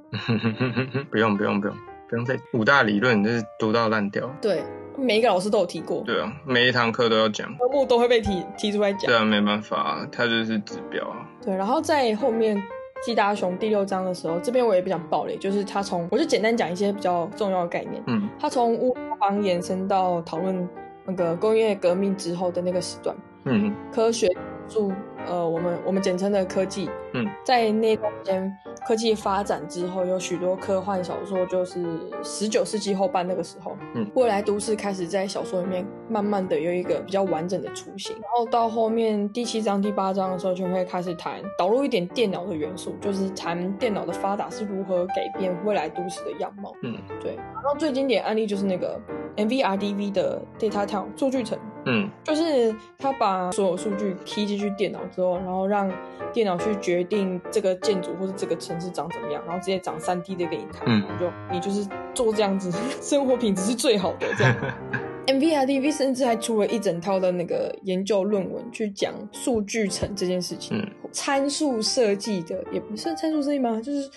[1.09, 1.75] 不用不用不用
[2.07, 4.61] 不用再五大理论就是读到烂掉，对。
[4.97, 9.05] 每一个老师都有提过，对啊，每一堂课都要讲，科目都会被提提出来讲。
[9.05, 11.27] 对啊，没办法，它就是指标啊。
[11.43, 12.61] 对，然后在后面
[13.03, 18.01] 季大雄第六章的时候，这边我也不想爆雷，就是他从我就简单讲一些比较重要的概念。
[18.07, 20.67] 嗯，他从乌托邦延伸到讨论
[21.05, 23.15] 那个工业革命之后的那个时段。
[23.43, 24.27] 嗯，科学
[24.67, 24.91] 助
[25.27, 26.89] 呃，我们我们简称的科技。
[27.13, 28.57] 嗯，在那段时间。
[28.85, 31.83] 科技发展之后，有许多科幻小说，就是
[32.21, 38.15] 十九世纪后半那个时候，嗯，未来都市开始在小说里面慢慢的有一个比较完整的雏形。
[38.17, 46.71] 然后到后面第七章、第八章的时候，就会开始谈导入一点电脑的元素，就是谈电脑的发达是如何改变未来都市的样貌。
[46.83, 47.35] 嗯，对。
[47.35, 49.01] 然后最经典案例就是那个
[49.37, 51.57] MVRDV 的 Data Town 数据城。
[51.87, 55.91] 嗯，就是他把所有数据 key 进去电脑之后，然后让
[56.33, 64.55] 电脑去决定这个建筑或者这个城市长怎么样，然后直接长三 D 的给你看，嗯，就你就是做这样子， 生活品质是最好的这样。
[65.27, 73.81] MVRDV 甚至还出了一整套的那个研究论文去讲数据城这件事情，嗯，参数设计的也不是参数设计吗？
[73.81, 74.09] 就是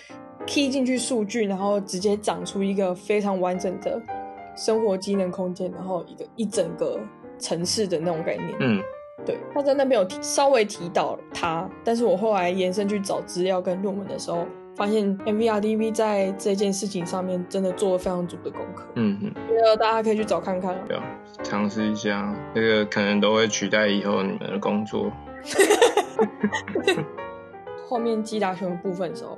[0.45, 3.99] key 进去数据，然后直接长出一个非常完整的
[4.55, 6.99] 生活机能空间，然后一个一整个。
[7.41, 8.83] 城市的那种概念，嗯，
[9.29, 14.43] 对，他在那边有提稍微提到他，但是我后来延伸去找资料跟论文的时候，
[14.75, 21.03] 发现 MVRDV 在这件事情上面真的做了非常足的功课，嗯嗯，觉得大家可以去找看看，对啊，
[21.43, 25.11] 尝试一下，这个可能都会取代以后你们的工作。
[27.87, 29.37] 后面基达雄的部分的时候，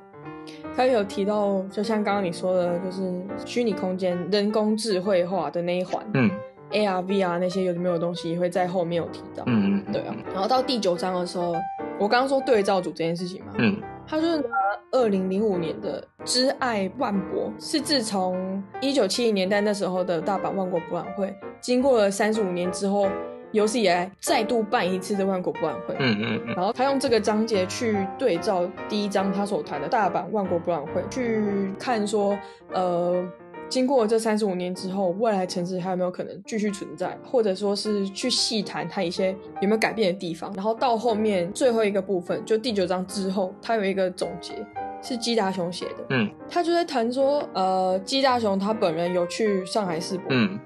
[0.76, 3.12] 他有提到，就像刚刚你说的，就是
[3.46, 6.30] 虚拟空间人工智慧化的那一环，嗯。
[6.72, 10.16] AR、VR 那些有的没有的东西会在后面有提到，嗯嗯，对啊。
[10.34, 11.54] 然后到第九章的时候，
[12.00, 14.50] 我刚刚说对照组这件事情嘛，嗯，他就是拿
[14.92, 23.08] 二零零五年的知爱万博，是自从一九七零年代那时候的大阪万国博览会，经过了三十五年之后，
[23.52, 26.56] 有史以来再度办一次的万国博览会，嗯嗯嗯。
[26.56, 32.38] 然后他用这个章节去对照第一章他所谈的大阪万国博览会，去看说，
[32.74, 33.24] 呃。
[33.72, 40.52] 经过这三十五年之后，未来城市还有没有可能继续存在，或者说是去细谈它一些有没有改变的地方？
[40.54, 44.54] 然后到后面最后一个部分，就第九章之后，它有一个总结，
[45.02, 46.06] 是基大雄写的。
[46.10, 50.60] 嗯，他就在谈说，呃，基大雄他本人有去上海世博，嗯，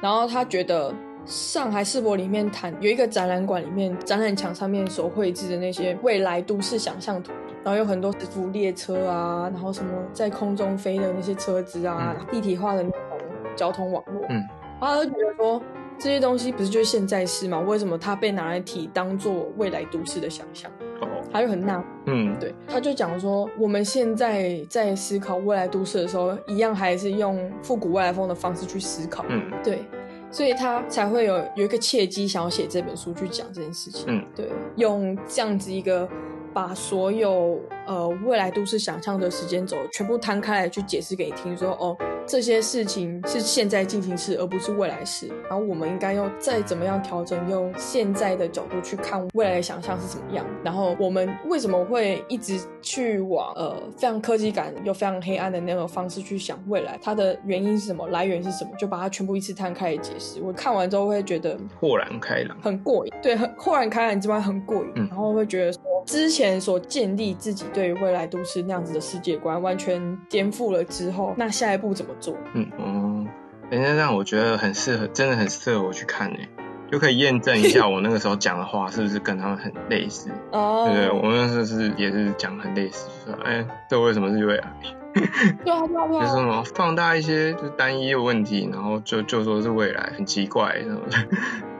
[0.00, 0.94] 然后他觉得
[1.26, 7.32] 上海世博里面谈有一个展览馆里面展览墙上面所绘制的那些未来都市想象图。
[7.64, 13.00] 然后有很多磁浮列车啊，然后什么在空中飞的那些车子啊，嗯、立体化的那种
[13.54, 14.42] 交通网络，嗯，
[14.80, 15.62] 他就觉得说
[15.98, 17.60] 这些东西不是就是现在式吗？
[17.60, 20.68] 为什么它被拿来提当做未来都市的想象？
[21.00, 29.84] 哦，他就很纳，嗯，对，他就讲说我们现在在思考未来都市的时候，一样还是用复古未来风的方式去思考，嗯，对，
[30.30, 36.08] 所以他才会有有一个契机想要写这本书去讲这件事情，嗯，对，用这样子一个。
[36.52, 45.26] 把所有呃未来都市想象的时间轴全部摊开来去解释给你听说，说哦这些事情是现在进行式，而不是未来式。
[45.48, 50.46] 然后我们应该要再怎么样调整，用现在的角度去看未来的想象是怎么样。
[50.62, 56.96] 然后我们为什么会一直去往呃非常科技感又非常黑暗的那种方式去想未来？
[57.02, 58.06] 它的原因是什么？
[58.08, 58.70] 来源是什么？
[58.78, 60.40] 就把它全部一次摊开来解释。
[60.40, 63.12] 我看完之后会觉得豁然开朗，很过瘾。
[63.20, 64.92] 对，很豁然开朗之外很过瘾。
[64.94, 65.82] 嗯，然后会觉得说。
[66.04, 72.36] 之前所建立自己对于未来都市那样子的世界观完全颠覆了之后，那下一步怎么做？
[72.54, 73.26] 嗯哦，
[73.70, 76.38] 人家让我觉得很适合，真的很适合我去看呢，
[76.90, 80.88] 就可以验证一下我那个时候讲的话是不是跟他们很类似 哦。
[80.88, 84.72] 对对，我那时候是也是讲很类似，就说哎，这为什么是未来？
[85.64, 91.18] 对啊对啊对啊，就是什么放大一些就是单一的问题，然后就就说是未来，很奇怪什么的。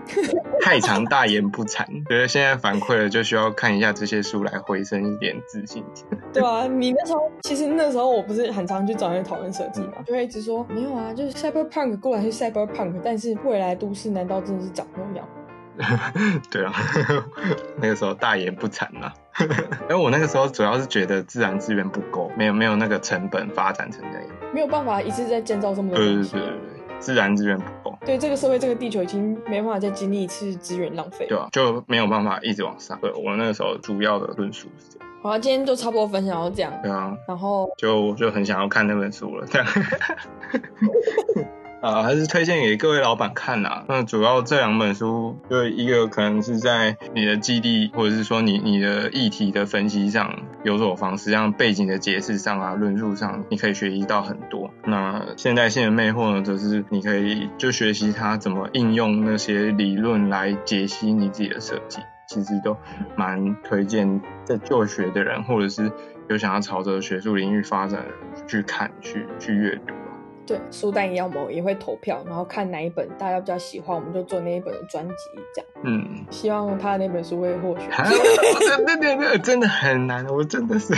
[0.61, 5.84] 太长大言不惭，觉得现在反馈了，就需要看一下这些书来回升一点自信。
[6.32, 15.28] 对啊，你那时候其实那时候我不是很常去找人讨论设计嘛，就会一直说没有啊，就是 cyberpunk 固然是 cyberpunk，但是未来都市难道真的是长那样？
[16.50, 16.72] 对啊，
[17.76, 19.12] 那个时候大言不惭啊。
[19.40, 26.32] 因为我那个时候主要是觉得自然资源不够，没有没有那个成本发展成那样，没有办法一次再建造这么多东西。
[26.32, 26.72] 对对对对对。
[27.03, 32.96] 自然资源不够，对这个社会，这个地球已经没办法再经历一次资源浪费，对啊，就没有办法一直往上。
[33.00, 35.09] 对，我那个时候主要的论述是这样。
[35.20, 36.72] 好啊，今天就差不多分享到这样。
[36.80, 39.66] 对啊，然后就就很想要看那本书了，这样。
[41.83, 43.83] 啊，还是推荐给各位老板看呐。
[43.89, 54.70] 那主要这两本书，就一个可能是在你的基地，或者是说你你的议题的分析上有所方式，像背景的解释上啊、论述上，你可以学习到很多。
[54.85, 61.99] 那现代性的魅惑呢，则是你可以就学习它怎么应用那些理论来解析你自己的设计。
[62.28, 62.76] 其实都
[63.16, 65.91] 蛮推荐在就学的人，或者是
[66.28, 69.93] 有想要朝着学术领域发展的去看、去去阅读。
[70.47, 75.14] 对，书单一样，我们也会投票，然后看哪一本大家比较喜欢，我们就做那一本的专辑，
[75.55, 75.70] 这样。
[75.84, 77.88] 嗯，希望他的那本书会获选。
[78.86, 80.95] 对对对，真的很难，我真的是，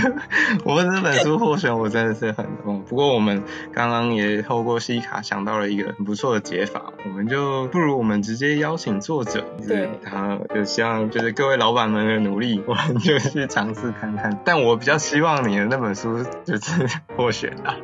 [0.64, 2.82] 我们这本书获选，我真的是很痛。
[2.88, 3.42] 不过我们
[3.72, 14.40] 刚刚也透过西卡想到了一个很不错的解法，我们就不如我们直接邀请作者，对，他就希望就是各位老板们的努力，我们就去尝试看看。
[14.45, 16.86] 但我比较希望你的那本书就是
[17.16, 17.76] 获选啊。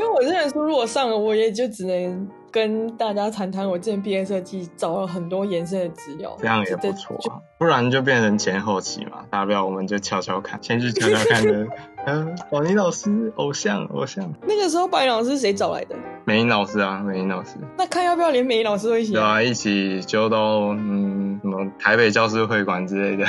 [0.00, 7.36] 因为我这本书如果上了，我也就只能跟大家谈谈我之前毕业设计找了很多颜色的资料，这样也不错啊。
[7.58, 11.66] 不然就变成前后期嘛，大不了我们就悄悄看，先去悄悄看的。
[12.06, 14.32] 嗯，宝林老师，偶像，偶像。
[14.48, 15.94] 那个时候，宝妮老师谁找来的？
[16.24, 17.56] 美英老师啊，美英老师。
[17.76, 19.12] 那看要不要连美英老师都一起？
[19.12, 23.26] 对啊，一起就到嗯什么台北教师会馆之类的。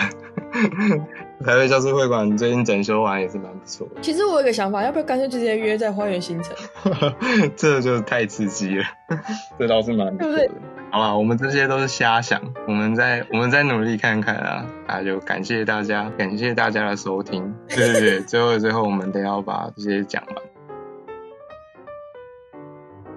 [1.46, 4.02] 台北教师会馆最近整修完也是蛮不错的。
[4.02, 6.56] 其实我有个想法，要不要干脆就直接约在花园新城？
[7.56, 8.84] 这就太刺激了，
[9.58, 10.38] 这倒是蛮不错的。
[10.38, 10.62] 对不对？
[10.92, 14.66] 好吧，我们这些都是瞎想，我们再我们再努力看看啊！
[14.88, 17.54] 那就感谢大家，感谢大家的收听。
[17.70, 20.36] 对对对，最后最后我们得要把这些讲完。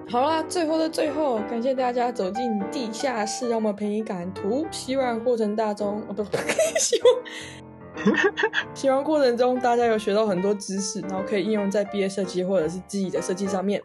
[0.09, 4.67] 好啦，最后的最后，感谢大家走进地下室，让我们陪你赶图。
[4.71, 6.23] 希望过程大中， 哦不，
[6.79, 7.15] 希望。
[8.75, 13.81] 希望过程中大家有学到很多知识，然后可以应用在毕业设计或者是自己的设计上面。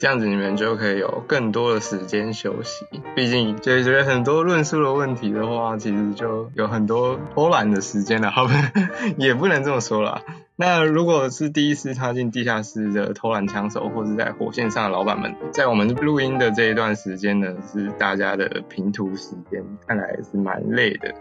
[0.00, 2.86] 这样子你们就可以有更多的时间休息。
[3.14, 8.30] 毕竟解决很多论述的问题的话，其实就有很多偷懒的时间了。
[8.30, 8.48] 好，
[9.18, 10.22] 也不能这么说啦。
[10.56, 21.14] 那如果是第一次踏进地下室的偷懒枪手，或者在火线上的老板们，在我们录音的这一段时间呢，是大家的平图时间，看来是蛮累的。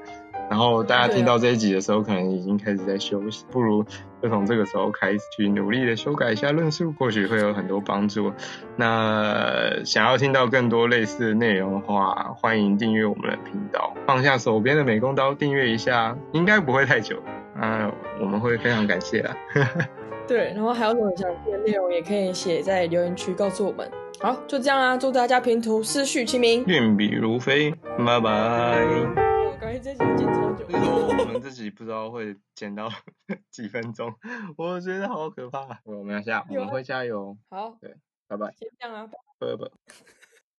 [0.49, 3.83] 然后大家听到这一集的时候，可能已经开始在休息，不如
[4.21, 8.33] 就从这个时候开始去努力的修改一下论述，或许会有很多帮助。
[8.75, 17.21] 那想要听到更多类似的内容的话，欢迎订阅我们的频道，放下手边的美工刀，订阅一下，应该不会太久。
[17.55, 19.35] 啊，我们会非常感谢啊。
[20.27, 23.89] 对，然后还有什么想听的内容，也可以写在留言区告诉我们。
[24.19, 27.73] 好，就这样啦，祝大家平图思绪清明，运笔如飞，
[28.05, 29.38] 拜拜。
[29.59, 32.89] 感觉这集剪超久，我们这集不知道会剪到
[33.51, 34.13] 几分钟，
[34.57, 35.81] 我觉得好可怕。
[35.83, 37.37] 我们要下，我们会加油。
[37.49, 37.93] 好，对，
[38.27, 38.53] 拜拜。
[38.55, 39.05] 先这样啊，
[39.37, 39.69] 拜拜。